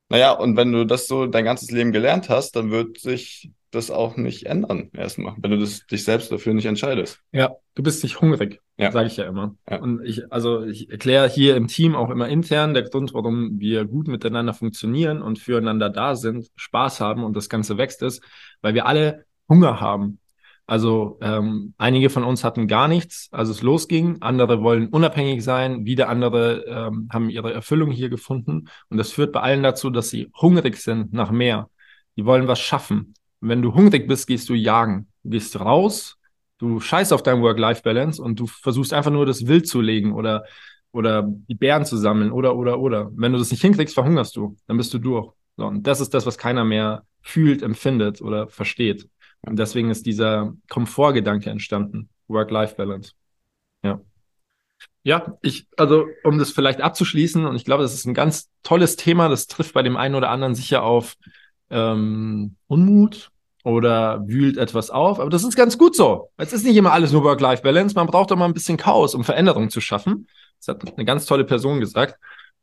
Naja, 0.10 0.32
und 0.32 0.56
wenn 0.58 0.72
du 0.72 0.86
das 0.86 1.08
so 1.08 1.28
dein 1.28 1.46
ganzes 1.46 1.72
Leben 1.72 1.92
gelernt 1.92 2.30
hast, 2.30 2.56
dann 2.56 2.72
wird 2.72 3.00
sich 3.00 3.52
das 3.72 3.92
auch 3.92 4.18
nicht 4.18 4.48
ändern 4.48 4.90
erstmal, 4.94 5.36
wenn 5.38 5.52
du 5.52 5.60
das, 5.60 5.86
dich 5.86 6.04
selbst 6.04 6.32
dafür 6.32 6.54
nicht 6.54 6.66
entscheidest. 6.66 7.20
Ja, 7.32 7.56
du 7.76 7.84
bist 7.84 8.04
nicht 8.04 8.20
hungrig, 8.20 8.60
ja. 8.80 8.92
sage 8.92 9.08
ich 9.08 9.18
ja 9.18 9.26
immer. 9.26 9.56
Ja. 9.70 9.80
Und 9.82 10.04
ich, 10.04 10.32
also 10.32 10.64
ich 10.64 10.90
erkläre 10.90 11.28
hier 11.28 11.56
im 11.56 11.68
Team 11.68 11.96
auch 11.96 12.10
immer 12.10 12.30
intern 12.30 12.74
der 12.74 12.84
Grund, 12.84 13.14
warum 13.14 13.60
wir 13.60 13.86
gut 13.86 14.08
miteinander 14.08 14.54
funktionieren 14.54 15.22
und 15.22 15.40
füreinander 15.40 15.90
da 15.90 16.16
sind, 16.16 16.48
Spaß 16.56 17.02
haben 17.02 17.24
und 17.24 17.36
das 17.36 17.50
Ganze 17.50 17.78
wächst 17.78 18.02
ist, 18.02 18.24
weil 18.62 18.74
wir 18.74 18.86
alle 18.86 19.26
Hunger 19.50 19.82
haben. 19.82 20.20
Also 20.66 21.18
ähm, 21.22 21.74
einige 21.80 22.12
von 22.12 22.24
uns 22.24 22.44
hatten 22.44 22.68
gar 22.68 22.88
nichts, 22.88 23.28
als 23.32 23.50
es 23.50 23.64
losging. 23.64 24.22
Andere 24.22 24.62
wollen 24.62 24.90
unabhängig 24.90 25.44
sein. 25.44 25.86
Wieder 25.86 26.10
andere 26.10 26.64
ähm, 26.68 27.10
haben 27.12 27.32
ihre 27.32 27.52
Erfüllung 27.52 27.90
hier 27.90 28.10
gefunden. 28.10 28.70
Und 28.90 28.98
das 28.98 29.12
führt 29.12 29.34
bei 29.34 29.42
allen 29.42 29.64
dazu, 29.64 29.90
dass 29.90 30.12
sie 30.12 30.32
hungrig 30.40 30.78
sind 30.78 31.12
nach 31.12 31.32
mehr. 31.32 31.72
Die 32.18 32.26
wollen 32.26 32.48
was 32.48 32.60
schaffen. 32.60 33.16
Und 33.42 33.50
wenn 33.50 33.64
du 33.64 33.74
hungrig 33.74 34.08
bist, 34.08 34.28
gehst 34.28 34.48
du 34.48 34.54
jagen. 34.54 35.08
Du 35.24 35.32
gehst 35.32 35.60
raus, 35.60 36.19
du 36.60 36.80
scheißt 36.80 37.12
auf 37.12 37.24
dein 37.24 37.42
Work-Life-Balance 37.42 38.22
und 38.22 38.40
du 38.40 38.46
versuchst 38.46 38.94
einfach 38.94 39.12
nur 39.12 39.26
das 39.26 39.48
Wild 39.48 39.68
zu 39.68 39.82
legen 39.82 40.14
oder, 40.14 40.46
oder 40.92 41.24
die 41.26 41.56
Bären 41.56 41.86
zu 41.86 41.98
sammeln 41.98 42.32
oder, 42.32 42.56
oder, 42.56 42.80
oder. 42.80 43.10
Wenn 43.16 43.32
du 43.32 43.40
das 43.40 43.50
nicht 43.50 43.62
hinkriegst, 43.62 43.96
verhungerst 43.96 44.36
du. 44.36 44.56
Dann 44.68 44.78
bist 44.78 44.94
du 44.94 45.00
durch. 45.00 45.34
So, 45.58 45.66
und 45.66 45.88
das 45.88 46.00
ist 46.00 46.14
das, 46.14 46.26
was 46.26 46.38
keiner 46.38 46.64
mehr 46.64 47.04
fühlt, 47.22 47.64
empfindet 47.64 48.22
oder 48.22 48.48
versteht. 48.48 49.10
Und 49.42 49.58
deswegen 49.58 49.90
ist 49.90 50.06
dieser 50.06 50.54
Komfortgedanke 50.70 51.50
entstanden. 51.50 52.10
Work-Life-Balance. 52.28 53.14
Ja. 53.84 54.02
Ja, 55.04 55.38
ich, 55.42 55.68
also 55.78 56.08
um 56.24 56.38
das 56.38 56.52
vielleicht 56.52 56.82
abzuschließen, 56.82 57.46
und 57.46 57.56
ich 57.56 57.66
glaube, 57.66 57.84
das 57.84 57.94
ist 57.94 58.06
ein 58.06 58.14
ganz 58.14 58.50
tolles 58.64 58.98
Thema, 58.98 59.30
das 59.30 59.48
trifft 59.48 59.74
bei 59.74 59.82
dem 59.82 59.96
einen 59.96 60.16
oder 60.16 60.30
anderen 60.30 60.56
sicher 60.56 60.84
auf 60.84 61.16
ähm, 61.70 62.56
Unmut 62.68 63.32
oder 63.70 64.28
wühlt 64.28 64.58
etwas 64.58 64.90
auf, 64.90 65.20
aber 65.20 65.30
das 65.30 65.44
ist 65.44 65.56
ganz 65.56 65.78
gut 65.78 65.96
so. 65.96 66.32
Es 66.38 66.54
ist 66.54 66.66
nicht 66.66 66.76
immer 66.76 66.92
alles 66.92 67.12
nur 67.12 67.24
Work-Life-Balance, 67.24 67.96
man 67.96 68.08
braucht 68.08 68.32
auch 68.32 68.36
mal 68.36 68.46
ein 68.46 68.54
bisschen 68.54 68.78
Chaos, 68.78 69.16
um 69.16 69.24
Veränderungen 69.24 69.70
zu 69.70 69.82
schaffen. 69.82 70.28
Das 70.60 70.76
hat 70.76 70.94
eine 70.98 71.06
ganz 71.06 71.26
tolle 71.26 71.46
Person 71.46 71.80
gesagt. 71.80 72.20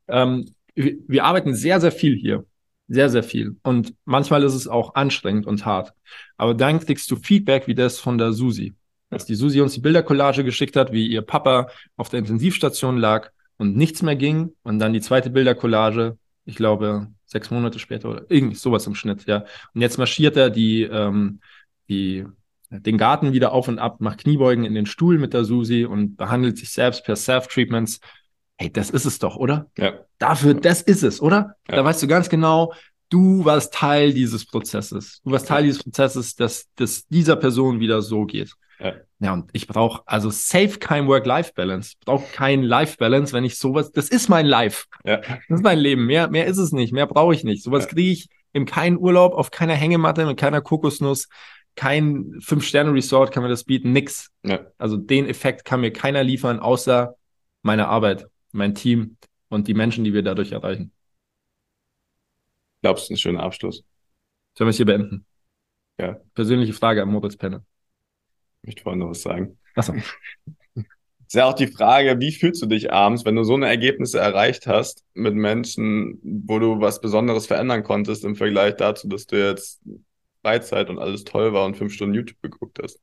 Ähm, 0.07 0.53
wir, 0.75 0.97
wir 1.07 1.23
arbeiten 1.23 1.55
sehr, 1.55 1.81
sehr 1.81 1.91
viel 1.91 2.15
hier. 2.15 2.45
Sehr, 2.89 3.09
sehr 3.09 3.23
viel. 3.23 3.57
Und 3.63 3.93
manchmal 4.05 4.43
ist 4.43 4.53
es 4.53 4.67
auch 4.67 4.95
anstrengend 4.95 5.45
und 5.45 5.65
hart. 5.65 5.93
Aber 6.37 6.53
dann 6.53 6.79
kriegst 6.79 7.11
du 7.11 7.17
Feedback 7.17 7.67
wie 7.67 7.75
das 7.75 7.99
von 7.99 8.17
der 8.17 8.31
Susi. 8.31 8.75
Dass 9.09 9.25
die 9.25 9.35
Susi 9.35 9.61
uns 9.61 9.73
die 9.73 9.81
Bildercollage 9.81 10.43
geschickt 10.43 10.75
hat, 10.77 10.93
wie 10.93 11.07
ihr 11.07 11.21
Papa 11.21 11.67
auf 11.97 12.09
der 12.09 12.19
Intensivstation 12.19 12.97
lag 12.97 13.31
und 13.57 13.75
nichts 13.75 14.01
mehr 14.03 14.15
ging. 14.15 14.53
Und 14.63 14.79
dann 14.79 14.93
die 14.93 15.01
zweite 15.01 15.29
Bildercollage, 15.29 16.17
ich 16.45 16.55
glaube, 16.55 17.07
sechs 17.27 17.51
Monate 17.51 17.77
später 17.77 18.09
oder 18.09 18.25
irgendwie 18.29 18.55
sowas 18.55 18.87
im 18.87 18.95
Schnitt, 18.95 19.25
ja. 19.27 19.45
Und 19.73 19.81
jetzt 19.81 19.97
marschiert 19.97 20.35
er 20.35 20.49
die, 20.49 20.83
ähm, 20.83 21.39
die, 21.89 22.25
den 22.69 22.97
Garten 22.97 23.33
wieder 23.33 23.51
auf 23.51 23.67
und 23.67 23.79
ab, 23.79 24.01
macht 24.01 24.19
Kniebeugen 24.19 24.65
in 24.65 24.73
den 24.73 24.85
Stuhl 24.85 25.19
mit 25.19 25.33
der 25.33 25.45
Susi 25.45 25.85
und 25.85 26.17
behandelt 26.17 26.57
sich 26.57 26.71
selbst 26.71 27.05
per 27.05 27.15
Self-Treatments 27.15 27.99
hey, 28.57 28.71
das 28.71 28.89
ist 28.89 29.05
es 29.05 29.19
doch, 29.19 29.35
oder? 29.35 29.69
Ja. 29.77 29.93
Dafür, 30.17 30.55
das 30.55 30.81
ist 30.81 31.03
es, 31.03 31.21
oder? 31.21 31.55
Ja. 31.69 31.77
Da 31.77 31.85
weißt 31.85 32.01
du 32.01 32.07
ganz 32.07 32.29
genau, 32.29 32.73
du 33.09 33.45
warst 33.45 33.73
Teil 33.73 34.13
dieses 34.13 34.45
Prozesses. 34.45 35.21
Du 35.23 35.31
warst 35.31 35.47
Teil 35.47 35.63
dieses 35.63 35.83
Prozesses, 35.83 36.35
dass, 36.35 36.67
dass 36.75 37.07
dieser 37.07 37.35
Person 37.35 37.79
wieder 37.79 38.01
so 38.01 38.25
geht. 38.25 38.53
Ja, 38.79 38.93
ja 39.19 39.33
und 39.33 39.49
ich 39.53 39.67
brauche 39.67 40.03
also 40.05 40.29
safe 40.29 40.79
kein 40.79 41.07
Work-Life-Balance. 41.07 41.95
Brauche 42.05 42.25
kein 42.31 42.63
Life-Balance, 42.63 43.33
wenn 43.33 43.43
ich 43.43 43.57
sowas, 43.57 43.91
das 43.91 44.09
ist 44.09 44.29
mein 44.29 44.45
Life. 44.45 44.85
Ja. 45.03 45.17
Das 45.17 45.59
ist 45.59 45.63
mein 45.63 45.79
Leben. 45.79 46.05
Mehr, 46.05 46.29
mehr 46.29 46.45
ist 46.45 46.57
es 46.57 46.71
nicht. 46.71 46.93
Mehr 46.93 47.07
brauche 47.07 47.33
ich 47.33 47.43
nicht. 47.43 47.63
Sowas 47.63 47.85
ja. 47.85 47.89
kriege 47.89 48.11
ich 48.11 48.29
in 48.53 48.65
keinen 48.65 48.97
Urlaub, 48.97 49.33
auf 49.33 49.51
keiner 49.51 49.73
Hängematte, 49.73 50.25
mit 50.25 50.37
keiner 50.37 50.61
Kokosnuss. 50.61 51.27
Kein 51.75 52.39
Fünf-Sterne-Resort 52.41 53.31
kann 53.31 53.43
mir 53.43 53.49
das 53.49 53.63
bieten. 53.63 53.91
Nix. 53.93 54.31
Ja. 54.43 54.65
Also 54.77 54.97
den 54.97 55.27
Effekt 55.27 55.65
kann 55.65 55.81
mir 55.81 55.91
keiner 55.91 56.23
liefern, 56.23 56.59
außer 56.59 57.15
meine 57.61 57.87
Arbeit 57.87 58.27
mein 58.51 58.75
Team 58.75 59.17
und 59.49 59.67
die 59.67 59.73
Menschen, 59.73 60.03
die 60.03 60.13
wir 60.13 60.23
dadurch 60.23 60.51
erreichen. 60.51 60.91
Glaubst 62.81 63.09
du, 63.09 63.13
ein 63.13 63.17
schöner 63.17 63.43
Abschluss? 63.43 63.83
Sollen 64.55 64.67
wir 64.67 64.71
es 64.71 64.77
hier 64.77 64.85
beenden? 64.85 65.25
Ja. 65.99 66.17
Persönliche 66.33 66.73
Frage 66.73 67.01
an 67.01 67.09
Moritz 67.09 67.37
Penne. 67.37 67.63
Ich 68.67 68.71
möchte 68.71 68.83
vorhin 68.83 68.99
noch 68.99 69.11
was 69.11 69.21
sagen. 69.21 69.57
Achso. 69.75 69.93
Ist 69.95 71.35
ja 71.35 71.45
auch 71.45 71.53
die 71.53 71.67
Frage, 71.67 72.19
wie 72.19 72.33
fühlst 72.33 72.61
du 72.61 72.65
dich 72.65 72.91
abends, 72.91 73.23
wenn 73.23 73.37
du 73.37 73.45
so 73.45 73.53
eine 73.53 73.67
Ergebnisse 73.67 74.19
erreicht 74.19 74.67
hast 74.67 75.05
mit 75.13 75.35
Menschen, 75.35 76.19
wo 76.21 76.59
du 76.59 76.81
was 76.81 76.99
Besonderes 76.99 77.47
verändern 77.47 77.83
konntest 77.83 78.25
im 78.25 78.35
Vergleich 78.35 78.75
dazu, 78.75 79.07
dass 79.07 79.25
du 79.25 79.41
jetzt 79.41 79.81
Freizeit 80.41 80.89
und 80.89 80.99
alles 80.99 81.23
toll 81.23 81.53
war 81.53 81.65
und 81.65 81.77
fünf 81.77 81.93
Stunden 81.93 82.13
YouTube 82.13 82.41
geguckt 82.41 82.79
hast? 82.83 82.99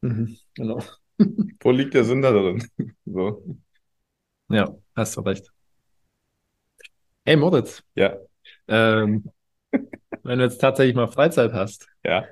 Mhm, 0.00 0.36
genau. 0.54 0.82
wo 1.60 1.70
liegt 1.70 1.94
der 1.94 2.02
Sinn 2.02 2.20
da 2.20 2.32
drin? 2.32 2.66
so. 3.04 3.56
Ja, 4.48 4.76
hast 4.96 5.16
du 5.16 5.20
recht. 5.20 5.48
Hey 7.24 7.36
Moritz. 7.36 7.84
Ja. 7.94 8.16
Ähm, 8.66 9.30
wenn 10.24 10.38
du 10.40 10.44
jetzt 10.44 10.58
tatsächlich 10.58 10.96
mal 10.96 11.06
Freizeit 11.06 11.52
hast. 11.52 11.86
Ja. 12.02 12.26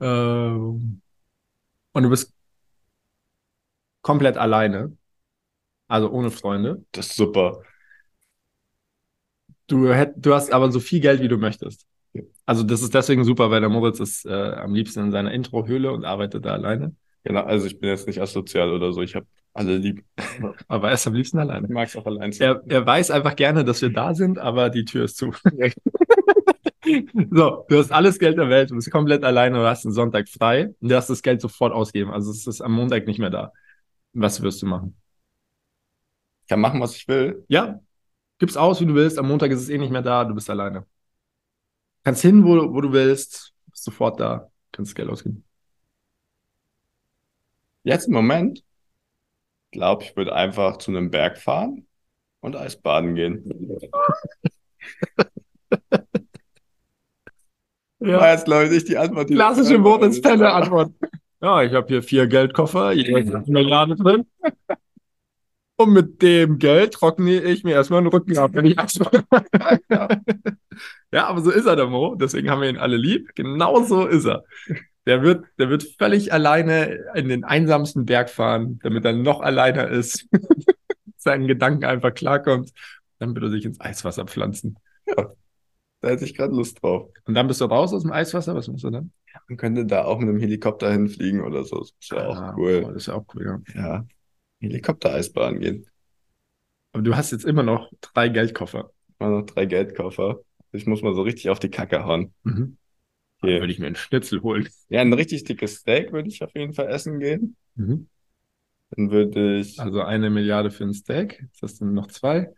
Ähm, 0.00 1.00
und 1.92 2.02
du 2.02 2.10
bist 2.10 2.32
komplett 4.02 4.36
alleine. 4.36 4.96
Also 5.88 6.10
ohne 6.10 6.30
Freunde. 6.30 6.84
Das 6.92 7.08
ist 7.08 7.16
super. 7.16 7.62
Du, 9.68 9.92
hätt, 9.92 10.14
du 10.16 10.34
hast 10.34 10.52
aber 10.52 10.70
so 10.70 10.80
viel 10.80 11.00
Geld, 11.00 11.20
wie 11.20 11.28
du 11.28 11.38
möchtest. 11.38 11.86
Also 12.44 12.62
das 12.62 12.82
ist 12.82 12.94
deswegen 12.94 13.24
super, 13.24 13.50
weil 13.50 13.60
der 13.60 13.68
Moritz 13.68 14.00
ist 14.00 14.24
äh, 14.26 14.32
am 14.32 14.74
liebsten 14.74 15.00
in 15.00 15.10
seiner 15.10 15.32
Intro-Höhle 15.32 15.92
und 15.92 16.04
arbeitet 16.04 16.44
da 16.44 16.52
alleine. 16.52 16.94
Genau, 17.24 17.42
also 17.42 17.66
ich 17.66 17.80
bin 17.80 17.90
jetzt 17.90 18.06
nicht 18.06 18.20
asozial 18.20 18.70
oder 18.70 18.92
so. 18.92 19.02
Ich 19.02 19.16
habe 19.16 19.26
alle 19.52 19.76
lieb. 19.76 20.04
Aber 20.68 20.88
er 20.88 20.94
ist 20.94 21.06
am 21.06 21.14
liebsten 21.14 21.38
alleine. 21.38 21.66
Ich 21.66 21.72
mag 21.72 21.88
es 21.88 21.96
auch 21.96 22.06
allein 22.06 22.30
Er, 22.38 22.62
er 22.66 22.86
weiß 22.86 23.10
einfach 23.10 23.34
gerne, 23.34 23.64
dass 23.64 23.82
wir 23.82 23.90
da 23.90 24.14
sind, 24.14 24.38
aber 24.38 24.70
die 24.70 24.84
Tür 24.84 25.04
ist 25.04 25.16
zu. 25.16 25.32
so, 27.30 27.64
du 27.68 27.78
hast 27.78 27.92
alles 27.92 28.18
Geld 28.18 28.38
der 28.38 28.48
Welt, 28.48 28.70
du 28.70 28.74
bist 28.74 28.90
komplett 28.90 29.24
alleine, 29.24 29.58
du 29.58 29.66
hast 29.66 29.84
einen 29.84 29.94
Sonntag 29.94 30.28
frei 30.28 30.74
und 30.80 30.88
du 30.90 30.96
hast 30.96 31.10
das 31.10 31.22
Geld 31.22 31.40
sofort 31.40 31.72
ausgeben. 31.72 32.10
Also 32.10 32.30
es 32.30 32.46
ist 32.46 32.60
am 32.60 32.72
Montag 32.72 33.06
nicht 33.06 33.18
mehr 33.18 33.30
da. 33.30 33.52
Was 34.12 34.42
wirst 34.42 34.62
du 34.62 34.66
machen? 34.66 34.96
Ich 36.42 36.48
kann 36.48 36.60
machen, 36.60 36.80
was 36.80 36.96
ich 36.96 37.08
will. 37.08 37.44
Ja, 37.48 37.80
gib's 38.38 38.56
aus, 38.56 38.80
wie 38.80 38.86
du 38.86 38.94
willst. 38.94 39.18
Am 39.18 39.28
Montag 39.28 39.50
ist 39.50 39.60
es 39.60 39.68
eh 39.68 39.78
nicht 39.78 39.90
mehr 39.90 40.02
da, 40.02 40.24
du 40.24 40.34
bist 40.34 40.48
alleine. 40.48 40.86
Kannst 42.04 42.22
hin, 42.22 42.44
wo, 42.44 42.72
wo 42.72 42.80
du 42.80 42.92
willst, 42.92 43.52
bist 43.66 43.84
sofort 43.84 44.20
da, 44.20 44.50
kannst 44.72 44.92
das 44.92 44.94
Geld 44.94 45.10
ausgeben. 45.10 45.44
Jetzt 47.82 48.06
im 48.06 48.14
Moment 48.14 48.64
glaube, 49.70 50.04
ich 50.04 50.16
würde 50.16 50.34
einfach 50.34 50.78
zu 50.78 50.90
einem 50.90 51.10
Berg 51.10 51.38
fahren 51.38 51.86
und 52.40 52.56
Eisbaden 52.56 53.14
gehen. 53.14 53.80
ja. 58.00 58.20
War 58.20 58.32
jetzt, 58.32 58.44
glaube 58.44 58.64
ich, 58.64 58.70
nicht 58.70 58.88
die 58.88 58.98
Antwort. 58.98 59.30
Die 59.30 59.34
Klassische 59.34 59.78
Moritz 59.78 60.20
Pelle 60.20 60.52
Antwort. 60.52 60.92
Ja, 61.42 61.62
ich 61.62 61.74
habe 61.74 61.86
hier 61.86 62.02
vier 62.02 62.26
Geldkoffer, 62.26 62.92
jeder 62.92 63.18
ist 63.18 63.32
eine 63.32 63.44
Milliarde 63.46 63.94
drin. 63.94 64.24
Und 65.76 65.92
mit 65.92 66.22
dem 66.22 66.58
Geld 66.58 66.94
trockne 66.94 67.42
ich 67.42 67.62
mir 67.62 67.72
erstmal 67.72 68.00
den 68.00 68.08
Rücken 68.08 68.38
ab, 68.38 68.52
wenn 68.54 68.64
ich 68.64 68.76
Ja, 71.12 71.26
aber 71.26 71.42
so 71.42 71.50
ist 71.50 71.66
er, 71.66 71.76
der 71.76 71.86
Mo. 71.86 72.14
Deswegen 72.14 72.50
haben 72.50 72.62
wir 72.62 72.70
ihn 72.70 72.78
alle 72.78 72.96
lieb. 72.96 73.34
Genau 73.34 73.82
so 73.84 74.06
ist 74.06 74.24
er. 74.24 74.44
Der 75.04 75.22
wird, 75.22 75.44
der 75.58 75.68
wird 75.68 75.84
völlig 75.98 76.32
alleine 76.32 76.98
in 77.14 77.28
den 77.28 77.44
einsamsten 77.44 78.06
Berg 78.06 78.30
fahren, 78.30 78.80
damit 78.82 79.04
er 79.04 79.12
noch 79.12 79.40
alleiner 79.40 79.88
ist, 79.88 80.26
seinen 81.18 81.46
Gedanken 81.46 81.84
einfach 81.84 82.14
klarkommt. 82.14 82.72
Dann 83.18 83.34
wird 83.34 83.44
er 83.44 83.50
sich 83.50 83.66
ins 83.66 83.80
Eiswasser 83.80 84.24
pflanzen. 84.24 84.78
Ja, 85.06 85.32
da 86.06 86.12
hätte 86.12 86.24
ich 86.24 86.34
gerade 86.34 86.54
Lust 86.54 86.82
drauf. 86.82 87.10
Und 87.24 87.34
dann 87.34 87.48
bist 87.48 87.60
du 87.60 87.64
raus 87.64 87.92
aus 87.92 88.02
dem 88.02 88.12
Eiswasser? 88.12 88.54
Was 88.54 88.68
musst 88.68 88.84
du 88.84 88.90
dann? 88.90 89.10
Man 89.48 89.56
könnte 89.56 89.84
da 89.84 90.04
auch 90.04 90.18
mit 90.20 90.28
einem 90.28 90.38
Helikopter 90.38 90.90
hinfliegen 90.90 91.42
oder 91.42 91.64
so. 91.64 91.80
Das 91.80 91.92
ist 92.00 92.10
ja 92.12 92.18
ah, 92.18 92.52
auch 92.52 92.56
cool. 92.56 92.82
Das 92.82 92.94
ist 92.94 93.06
ja 93.08 93.14
auch 93.14 93.24
cool, 93.34 93.44
ja. 93.44 93.74
Ja. 93.74 94.06
Helikopter-Eisbahn 94.60 95.60
gehen. 95.60 95.86
Aber 96.92 97.02
du 97.02 97.16
hast 97.16 97.32
jetzt 97.32 97.44
immer 97.44 97.62
noch 97.62 97.90
drei 98.00 98.28
Geldkoffer. 98.28 98.92
Immer 99.18 99.30
noch 99.40 99.46
drei 99.46 99.66
Geldkoffer. 99.66 100.40
Ich 100.72 100.86
muss 100.86 101.02
mal 101.02 101.14
so 101.14 101.22
richtig 101.22 101.50
auf 101.50 101.58
die 101.58 101.70
Kacke 101.70 102.04
hauen. 102.04 102.32
Mhm. 102.44 102.78
Dann 103.40 103.50
Okay. 103.50 103.60
würde 103.60 103.72
ich 103.72 103.78
mir 103.78 103.86
einen 103.86 103.96
Schnitzel 103.96 104.42
holen. 104.42 104.68
Ja, 104.88 105.00
ein 105.02 105.12
richtig 105.12 105.44
dickes 105.44 105.76
Steak 105.76 106.12
würde 106.12 106.28
ich 106.28 106.42
auf 106.42 106.54
jeden 106.54 106.72
Fall 106.72 106.88
essen 106.88 107.18
gehen. 107.18 107.56
Dann 107.76 109.10
würde 109.10 109.58
ich, 109.58 109.78
Also 109.80 110.00
eine 110.02 110.30
Milliarde 110.30 110.70
für 110.70 110.84
ein 110.84 110.94
Steak. 110.94 111.44
Ist 111.52 111.62
das 111.62 111.78
dann 111.78 111.92
noch 111.92 112.06
zwei? 112.06 112.54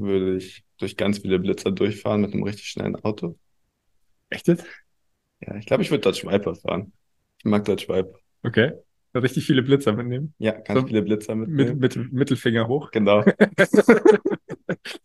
Würde 0.00 0.36
ich 0.36 0.64
durch 0.78 0.96
ganz 0.96 1.18
viele 1.18 1.38
Blitzer 1.38 1.70
durchfahren 1.70 2.20
mit 2.22 2.32
einem 2.32 2.42
richtig 2.44 2.66
schnellen 2.68 2.96
Auto. 2.96 3.38
Echt 4.30 4.48
jetzt? 4.48 4.64
Ja, 5.40 5.56
ich 5.56 5.66
glaube, 5.66 5.82
ich 5.82 5.90
würde 5.90 6.02
Dodge 6.02 6.26
Viper 6.26 6.54
fahren. 6.54 6.92
Ich 7.38 7.44
mag 7.44 7.64
Dodge 7.64 7.84
Viper. 7.88 8.18
Okay. 8.42 8.72
Richtig 9.14 9.46
viele 9.46 9.62
Blitzer 9.62 9.92
mitnehmen. 9.92 10.34
Ja, 10.38 10.52
ganz 10.52 10.80
So, 10.80 10.86
viele 10.86 11.02
Blitzer 11.02 11.34
Mit, 11.34 11.48
mitnehmen. 11.48 11.78
mit 11.80 12.12
Mittelfinger 12.12 12.68
hoch. 12.68 12.90
Genau. 12.90 13.24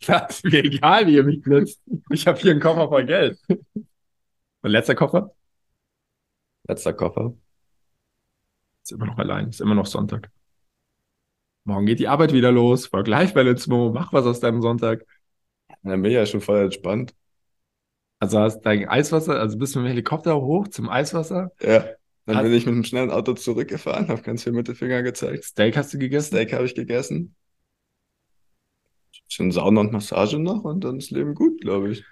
Das 0.06 0.36
ist 0.36 0.44
mir 0.44 0.62
egal, 0.64 1.06
wie 1.06 1.14
ihr 1.14 1.24
mich 1.24 1.40
blitzt. 1.42 1.82
Ich 2.10 2.26
habe 2.26 2.38
hier 2.38 2.50
einen 2.52 2.60
Koffer 2.60 2.88
voll 2.88 3.06
Geld. 3.06 3.38
Und 3.48 4.70
letzter 4.70 4.94
Koffer? 4.94 5.34
Letzter 6.68 6.92
Koffer. 6.92 7.34
Ist 8.82 8.92
immer 8.92 9.06
noch 9.06 9.18
allein. 9.18 9.48
Ist 9.48 9.60
immer 9.60 9.74
noch 9.74 9.86
Sonntag. 9.86 10.30
Morgen 11.64 11.86
geht 11.86 11.98
die 11.98 12.08
Arbeit 12.08 12.32
wieder 12.32 12.52
los. 12.52 12.92
Work-Life-Balance, 12.92 13.70
Mo. 13.70 13.90
Mach 13.92 14.12
was 14.12 14.26
aus 14.26 14.40
deinem 14.40 14.60
Sonntag. 14.60 15.04
Dann 15.82 16.02
bin 16.02 16.10
ich 16.10 16.16
ja 16.16 16.26
schon 16.26 16.40
voll 16.40 16.60
entspannt. 16.64 17.14
Also 18.18 18.38
hast 18.38 18.62
dein 18.62 18.88
Eiswasser, 18.88 19.38
also 19.38 19.58
bist 19.58 19.74
du 19.74 19.80
mit 19.80 19.86
dem 19.88 19.90
Helikopter 19.92 20.36
hoch 20.40 20.68
zum 20.68 20.88
Eiswasser. 20.88 21.52
Ja. 21.60 21.86
Dann 22.26 22.36
Hat- 22.36 22.44
bin 22.44 22.52
ich 22.54 22.64
mit 22.64 22.74
einem 22.74 22.84
schnellen 22.84 23.10
Auto 23.10 23.34
zurückgefahren, 23.34 24.08
habe 24.08 24.22
ganz 24.22 24.44
viel 24.44 24.52
Mittelfinger 24.52 25.02
gezeigt. 25.02 25.44
Steak 25.44 25.76
hast 25.76 25.92
du 25.92 25.98
gegessen? 25.98 26.28
Steak 26.28 26.52
habe 26.52 26.64
ich 26.64 26.74
gegessen. 26.74 27.34
Bisschen 29.26 29.52
Sauna 29.52 29.80
und 29.80 29.92
Massage 29.92 30.38
noch 30.38 30.64
und 30.64 30.84
dann 30.84 30.98
ist 30.98 31.10
Leben 31.10 31.34
gut, 31.34 31.60
glaube 31.60 31.90
ich. 31.92 32.04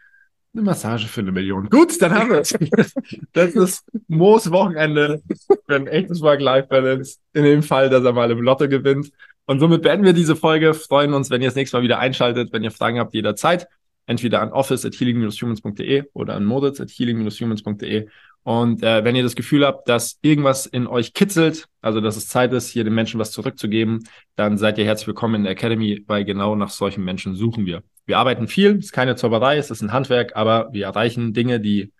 Eine 0.54 0.64
Massage 0.64 1.06
für 1.08 1.20
eine 1.22 1.32
Million. 1.32 1.68
Gut, 1.70 2.00
dann 2.02 2.12
haben 2.12 2.30
wir 2.30 2.40
es. 2.40 2.52
Das 3.32 3.54
ist 3.54 3.84
Moos 4.08 4.50
Wochenende 4.50 5.22
für 5.66 5.74
ein 5.76 5.86
echtes 5.86 6.20
Work-Life-Balance. 6.20 7.18
In 7.32 7.44
dem 7.44 7.62
Fall, 7.62 7.88
dass 7.88 8.04
er 8.04 8.12
mal 8.12 8.30
im 8.30 8.42
Lotto 8.42 8.68
gewinnt. 8.68 9.10
Und 9.46 9.60
somit 9.60 9.82
beenden 9.82 10.04
wir 10.04 10.12
diese 10.12 10.36
Folge. 10.36 10.74
Freuen 10.74 11.14
uns, 11.14 11.30
wenn 11.30 11.42
ihr 11.42 11.48
das 11.48 11.56
nächste 11.56 11.76
Mal 11.76 11.82
wieder 11.82 11.98
einschaltet. 11.98 12.52
Wenn 12.52 12.64
ihr 12.64 12.70
Fragen 12.70 12.98
habt, 12.98 13.14
jederzeit. 13.14 13.66
Entweder 14.06 14.42
an 14.42 14.52
office 14.52 14.84
at 14.84 14.94
healing-humans.de 14.94 16.04
oder 16.12 16.34
an 16.34 16.44
moritz 16.44 16.80
at 16.80 16.90
healing-humans.de. 16.90 18.08
Und 18.44 18.82
äh, 18.82 19.04
wenn 19.04 19.14
ihr 19.14 19.22
das 19.22 19.36
Gefühl 19.36 19.64
habt, 19.64 19.88
dass 19.88 20.18
irgendwas 20.20 20.66
in 20.66 20.88
euch 20.88 21.14
kitzelt, 21.14 21.68
also 21.80 22.00
dass 22.00 22.16
es 22.16 22.28
Zeit 22.28 22.52
ist, 22.52 22.68
hier 22.68 22.82
den 22.82 22.94
Menschen 22.94 23.20
was 23.20 23.30
zurückzugeben, 23.30 24.00
dann 24.34 24.58
seid 24.58 24.78
ihr 24.78 24.84
herzlich 24.84 25.06
willkommen 25.06 25.36
in 25.36 25.42
der 25.44 25.52
Academy, 25.52 26.02
weil 26.08 26.24
genau 26.24 26.56
nach 26.56 26.70
solchen 26.70 27.04
Menschen 27.04 27.36
suchen 27.36 27.66
wir. 27.66 27.84
Wir 28.04 28.18
arbeiten 28.18 28.48
viel, 28.48 28.78
es 28.78 28.86
ist 28.86 28.92
keine 28.92 29.14
Zauberei, 29.14 29.58
es 29.58 29.70
ist 29.70 29.80
ein 29.80 29.92
Handwerk, 29.92 30.34
aber 30.34 30.70
wir 30.72 30.86
erreichen 30.86 31.32
Dinge, 31.32 31.60
die 31.60 31.92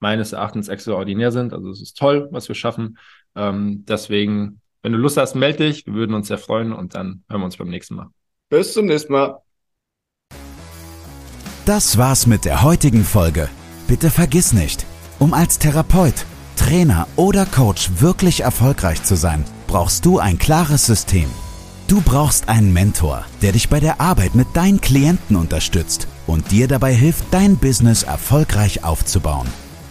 meines 0.00 0.32
Erachtens 0.32 0.68
extraordinär 0.68 1.30
sind. 1.30 1.52
Also 1.52 1.70
es 1.70 1.80
ist 1.80 1.96
toll, 1.96 2.28
was 2.32 2.48
wir 2.48 2.56
schaffen. 2.56 2.98
Ähm, 3.36 3.84
deswegen, 3.86 4.60
wenn 4.84 4.92
du 4.92 4.98
Lust 4.98 5.16
hast, 5.16 5.34
melde 5.34 5.64
dich. 5.64 5.86
Wir 5.86 5.94
würden 5.94 6.14
uns 6.14 6.28
sehr 6.28 6.36
freuen 6.36 6.72
und 6.72 6.94
dann 6.94 7.24
hören 7.28 7.40
wir 7.40 7.46
uns 7.46 7.56
beim 7.56 7.68
nächsten 7.68 7.96
Mal. 7.96 8.10
Bis 8.50 8.74
zum 8.74 8.84
nächsten 8.84 9.14
Mal. 9.14 9.38
Das 11.64 11.96
war's 11.96 12.26
mit 12.26 12.44
der 12.44 12.62
heutigen 12.62 13.02
Folge. 13.02 13.48
Bitte 13.88 14.10
vergiss 14.10 14.52
nicht, 14.52 14.84
um 15.18 15.32
als 15.32 15.58
Therapeut, 15.58 16.26
Trainer 16.56 17.08
oder 17.16 17.46
Coach 17.46 17.92
wirklich 18.00 18.42
erfolgreich 18.42 19.02
zu 19.02 19.16
sein, 19.16 19.44
brauchst 19.66 20.04
du 20.04 20.18
ein 20.18 20.38
klares 20.38 20.84
System. 20.84 21.30
Du 21.88 22.02
brauchst 22.02 22.50
einen 22.50 22.74
Mentor, 22.74 23.24
der 23.40 23.52
dich 23.52 23.70
bei 23.70 23.80
der 23.80 24.02
Arbeit 24.02 24.34
mit 24.34 24.48
deinen 24.52 24.82
Klienten 24.82 25.36
unterstützt 25.36 26.08
und 26.26 26.50
dir 26.50 26.68
dabei 26.68 26.92
hilft, 26.92 27.24
dein 27.30 27.56
Business 27.56 28.02
erfolgreich 28.02 28.84
aufzubauen. 28.84 29.48